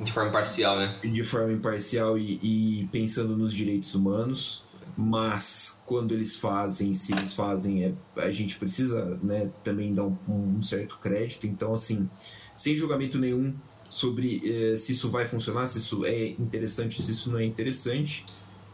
de 0.00 0.12
forma 0.12 0.30
parcial, 0.30 0.78
né? 0.78 0.96
De 1.02 1.24
forma 1.24 1.52
imparcial 1.52 2.16
e, 2.16 2.38
e, 2.42 2.88
pensando 2.92 3.36
nos 3.36 3.52
direitos 3.52 3.96
humanos, 3.96 4.64
mas 4.96 5.82
quando 5.86 6.14
eles 6.14 6.36
fazem, 6.36 6.94
se 6.94 7.12
eles 7.12 7.34
fazem, 7.34 7.84
é, 7.84 8.22
a 8.22 8.30
gente 8.30 8.56
precisa 8.56 9.18
né, 9.20 9.50
também 9.64 9.92
dar 9.92 10.04
um, 10.04 10.16
um, 10.28 10.62
certo 10.62 10.98
crédito. 10.98 11.46
Então, 11.48 11.72
assim, 11.72 12.08
sem 12.56 12.76
julgamento 12.76 13.18
nenhum 13.18 13.52
sobre 13.90 14.40
é, 14.44 14.76
se 14.76 14.92
isso 14.92 15.10
vai 15.10 15.26
funcionar, 15.26 15.66
se 15.66 15.78
isso 15.78 16.04
é 16.04 16.28
interessante, 16.28 17.02
se 17.02 17.10
isso 17.10 17.32
não 17.32 17.40
é 17.40 17.44
interessante. 17.44 18.24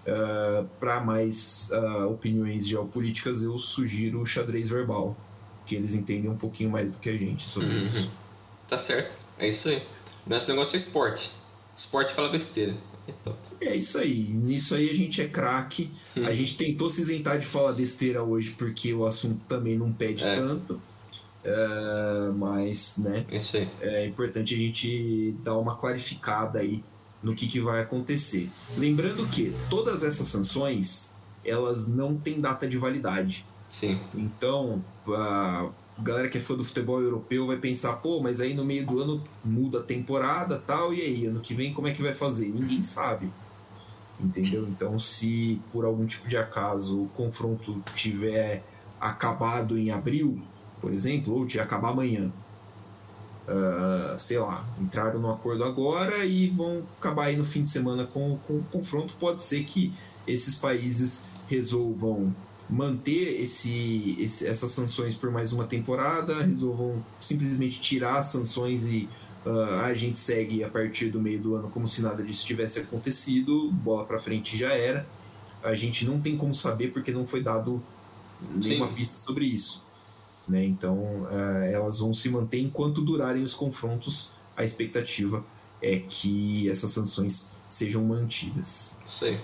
Uh, 0.07 0.61
ah, 0.61 0.65
para 0.79 1.01
mais 1.01 1.71
uh, 1.73 2.11
opiniões 2.11 2.67
geopolíticas, 2.67 3.43
eu 3.43 3.59
sugiro 3.59 4.21
o 4.21 4.27
xadrez 4.27 4.69
verbal, 4.69 5.17
que 5.67 5.75
eles 5.75 5.95
entendem 5.95 6.31
um 6.31 6.37
pouquinho 6.37 6.71
mais 6.71 6.95
do 6.95 7.01
que 7.01 7.09
a 7.09 7.17
gente 7.17 7.43
sobre 7.43 7.71
uhum. 7.71 7.83
isso. 7.83 8.11
Tá 8.69 8.77
certo. 8.77 9.17
É 9.39 9.49
isso 9.49 9.69
aí. 9.69 9.83
Nosso 10.27 10.51
negócio 10.51 10.75
é 10.75 10.79
esporte. 10.79 11.33
Esporte 11.77 12.13
fala 12.13 12.29
besteira. 12.29 12.75
É 13.07 13.13
top. 13.13 13.37
É 13.61 13.75
isso 13.75 13.99
aí. 13.99 14.29
Nisso 14.31 14.75
aí 14.75 14.91
a 14.91 14.95
gente 14.95 15.21
é 15.21 15.29
craque. 15.29 15.91
Hum. 16.17 16.27
A 16.27 16.33
gente 16.33 16.57
tentou 16.57 16.89
se 16.89 17.01
isentar 17.01 17.39
de 17.39 17.47
falar 17.47 17.73
besteira 17.73 18.23
hoje 18.23 18.55
porque 18.57 18.93
o 18.95 19.07
assunto 19.07 19.41
também 19.49 19.77
não 19.77 19.93
pede 19.93 20.25
É. 20.25 20.37
tanto. 20.37 20.81
É, 21.45 22.31
mas, 22.35 22.97
né, 22.97 23.27
É 23.31 23.69
é 23.83 24.07
importante 24.07 24.55
a 24.55 24.57
gente 24.57 25.35
dar 25.43 25.59
uma 25.59 25.77
clarificada 25.77 26.61
aí 26.61 26.83
no 27.25 27.35
que, 27.35 27.49
que 27.49 27.59
vai 27.59 27.81
acontecer. 27.81 28.51
Lembrando 28.77 29.27
que 29.27 29.53
todas 29.71 30.05
essas 30.05 30.29
sanções, 30.29 31.17
elas 31.43 31.89
não 31.89 32.15
têm 32.15 32.39
data 32.39 32.69
de 32.69 32.77
validade. 32.77 33.47
Sim. 33.71 33.99
Então, 34.15 34.85
a 35.09 35.71
galera 35.99 36.29
que 36.29 36.37
é 36.37 36.41
fã 36.41 36.55
do 36.55 36.63
futebol 36.63 37.01
europeu 37.01 37.47
vai 37.47 37.57
pensar, 37.57 37.95
pô, 37.95 38.21
mas 38.21 38.43
aí 38.43 38.53
no 38.53 38.65
meio 38.65 38.87
do 38.87 39.01
ano 39.01 39.25
muda 39.43 39.79
a 39.81 39.83
temporada 39.83 40.63
tal, 40.65 40.93
e 40.93 41.01
aí, 41.01 41.25
ano 41.25 41.41
que 41.41 41.55
vem 41.55 41.73
como 41.73 41.89
é 41.89 41.93
que 41.93 42.03
vai 42.03 42.13
fazer? 42.13 42.49
Ninguém 42.49 42.83
sabe. 42.83 43.33
Entendeu? 44.21 44.69
Então, 44.69 44.99
se 44.99 45.61
por 45.73 45.85
algum 45.85 46.07
tipo 46.07 46.29
de 46.29 46.37
acaso 46.37 47.05
o 47.05 47.09
confronto 47.09 47.83
tiver 47.95 48.63
acabado 49.01 49.79
em 49.79 49.91
abril, 49.91 50.41
por 50.81 50.93
exemplo, 50.93 51.35
ou 51.35 51.47
tiver 51.47 51.63
acabar 51.63 51.89
amanhã, 51.89 52.31
ah, 53.49 54.17
sei 54.19 54.39
lá, 54.39 54.65
entraram 54.81 55.21
no 55.21 55.31
acordo 55.31 55.65
agora 55.65 56.25
e 56.25 56.49
vão 56.49 56.83
acabar 56.99 57.25
aí 57.25 57.37
no 57.37 57.45
fim 57.45 57.63
de 57.63 57.69
semana 57.69 58.05
com, 58.07 58.39
com 58.47 58.55
o 58.55 58.65
confronto, 58.73 59.15
pode 59.21 59.43
ser 59.43 59.65
que 59.65 59.93
esses 60.27 60.55
países 60.57 61.27
resolvam 61.49 62.35
manter 62.71 63.43
esse, 63.43 64.17
esse- 64.19 64.47
essas 64.47 64.71
sanções 64.71 65.15
por 65.15 65.31
mais 65.31 65.53
uma 65.53 65.65
temporada, 65.65 66.43
resolvam 66.43 67.05
simplesmente 67.21 67.81
tirar 67.81 68.19
as 68.19 68.27
sanções 68.27 68.87
e 68.87 69.07
ah, 69.47 69.85
a 69.85 69.95
gente 69.95 70.19
segue 70.19 70.65
a 70.65 70.69
partir 70.71 71.11
do 71.11 71.21
meio 71.21 71.39
do 71.39 71.55
ano 71.55 71.69
como 71.69 71.87
se 71.87 72.01
nada 72.01 72.23
disso 72.23 72.47
tivesse 72.47 72.81
acontecido, 72.81 73.71
bola 73.71 74.07
pra 74.07 74.19
frente 74.19 74.57
já 74.57 74.73
era. 74.73 75.07
A 75.63 75.75
gente 75.75 76.07
não 76.07 76.19
tem 76.21 76.37
como 76.37 76.55
saber 76.55 76.93
porque 76.93 77.11
não 77.13 77.27
foi 77.27 77.43
dado 77.43 77.83
nenhuma 78.41 78.89
Sim. 78.89 78.95
pista 78.95 79.17
sobre 79.19 79.45
isso. 79.45 79.84
Né? 80.49 80.65
Então 80.65 81.27
ah, 81.31 81.65
elas 81.65 82.01
vão 82.01 82.13
se 82.13 82.29
manter 82.29 82.61
enquanto 82.61 83.01
durarem 83.01 83.43
os 83.43 83.55
confrontos. 83.55 84.31
A 84.57 84.65
expectativa 84.65 85.45
é 85.83 85.99
que 85.99 86.69
essas 86.71 86.91
sanções 86.91 87.55
sejam 87.69 88.05
mantidas. 88.05 89.01
Isso 89.07 89.25
aí. 89.25 89.41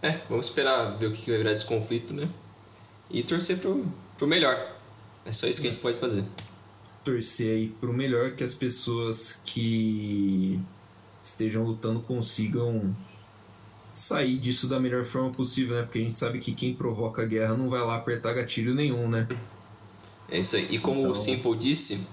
É, 0.00 0.20
vamos 0.28 0.46
esperar 0.48 0.96
ver 0.98 1.06
o 1.06 1.12
que 1.12 1.30
vai 1.30 1.38
virar 1.38 1.50
desse 1.50 1.66
conflito, 1.66 2.12
né? 2.12 2.28
E 3.10 3.22
torcer 3.22 3.58
pro, 3.58 3.84
pro 4.18 4.26
melhor. 4.26 4.76
É 5.24 5.32
só 5.32 5.46
isso 5.46 5.60
que 5.60 5.68
a 5.68 5.70
gente 5.70 5.80
pode 5.80 5.98
fazer. 5.98 6.24
torcer 7.04 7.54
aí 7.54 7.68
pro 7.68 7.92
melhor 7.92 8.32
que 8.32 8.44
as 8.44 8.54
pessoas 8.54 9.40
que 9.44 10.60
estejam 11.22 11.64
lutando 11.64 12.00
consigam 12.00 12.94
sair 13.92 14.38
disso 14.38 14.68
da 14.68 14.80
melhor 14.80 15.04
forma 15.04 15.30
possível, 15.30 15.76
né? 15.76 15.82
Porque 15.82 15.98
a 15.98 16.02
gente 16.02 16.14
sabe 16.14 16.38
que 16.38 16.52
quem 16.52 16.74
provoca 16.74 17.22
a 17.22 17.26
guerra 17.26 17.56
não 17.56 17.68
vai 17.68 17.80
lá 17.80 17.96
apertar 17.96 18.32
gatilho 18.32 18.74
nenhum, 18.74 19.08
né? 19.08 19.28
É 20.32 20.38
isso 20.38 20.56
aí. 20.56 20.66
E 20.70 20.78
como 20.78 21.00
Então- 21.00 21.12
o 21.12 21.14
Simple 21.14 21.54
disse, 21.56 22.06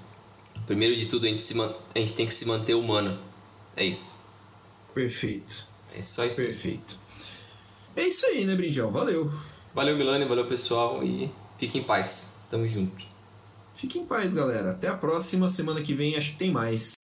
primeiro 0.67 0.93
de 0.93 1.05
tudo 1.05 1.25
a 1.25 1.29
gente, 1.29 1.39
se 1.41 1.53
man- 1.55 1.73
a 1.95 1.99
gente 1.99 2.13
tem 2.13 2.27
que 2.27 2.33
se 2.33 2.45
manter 2.45 2.73
humano. 2.73 3.17
É 3.77 3.85
isso. 3.85 4.19
Perfeito, 4.93 5.65
É 5.95 6.01
só 6.01 6.25
isso. 6.25 6.41
aí. 6.41 6.47
perfeito. 6.47 6.99
É 7.95 8.05
isso 8.05 8.25
aí, 8.25 8.43
né, 8.43 8.55
Brinjal? 8.55 8.91
Valeu. 8.91 9.31
Valeu, 9.73 9.95
Milani, 9.97 10.25
valeu, 10.25 10.45
pessoal, 10.47 11.01
e 11.01 11.31
fique 11.57 11.77
em 11.77 11.83
paz. 11.83 12.39
Tamo 12.51 12.67
junto. 12.67 13.05
Fique 13.73 13.97
em 13.97 14.05
paz, 14.05 14.33
galera. 14.33 14.71
Até 14.71 14.89
a 14.89 14.97
próxima. 14.97 15.47
Semana 15.47 15.81
que 15.81 15.93
vem 15.93 16.17
acho 16.17 16.31
que 16.33 16.37
tem 16.37 16.51
mais. 16.51 16.98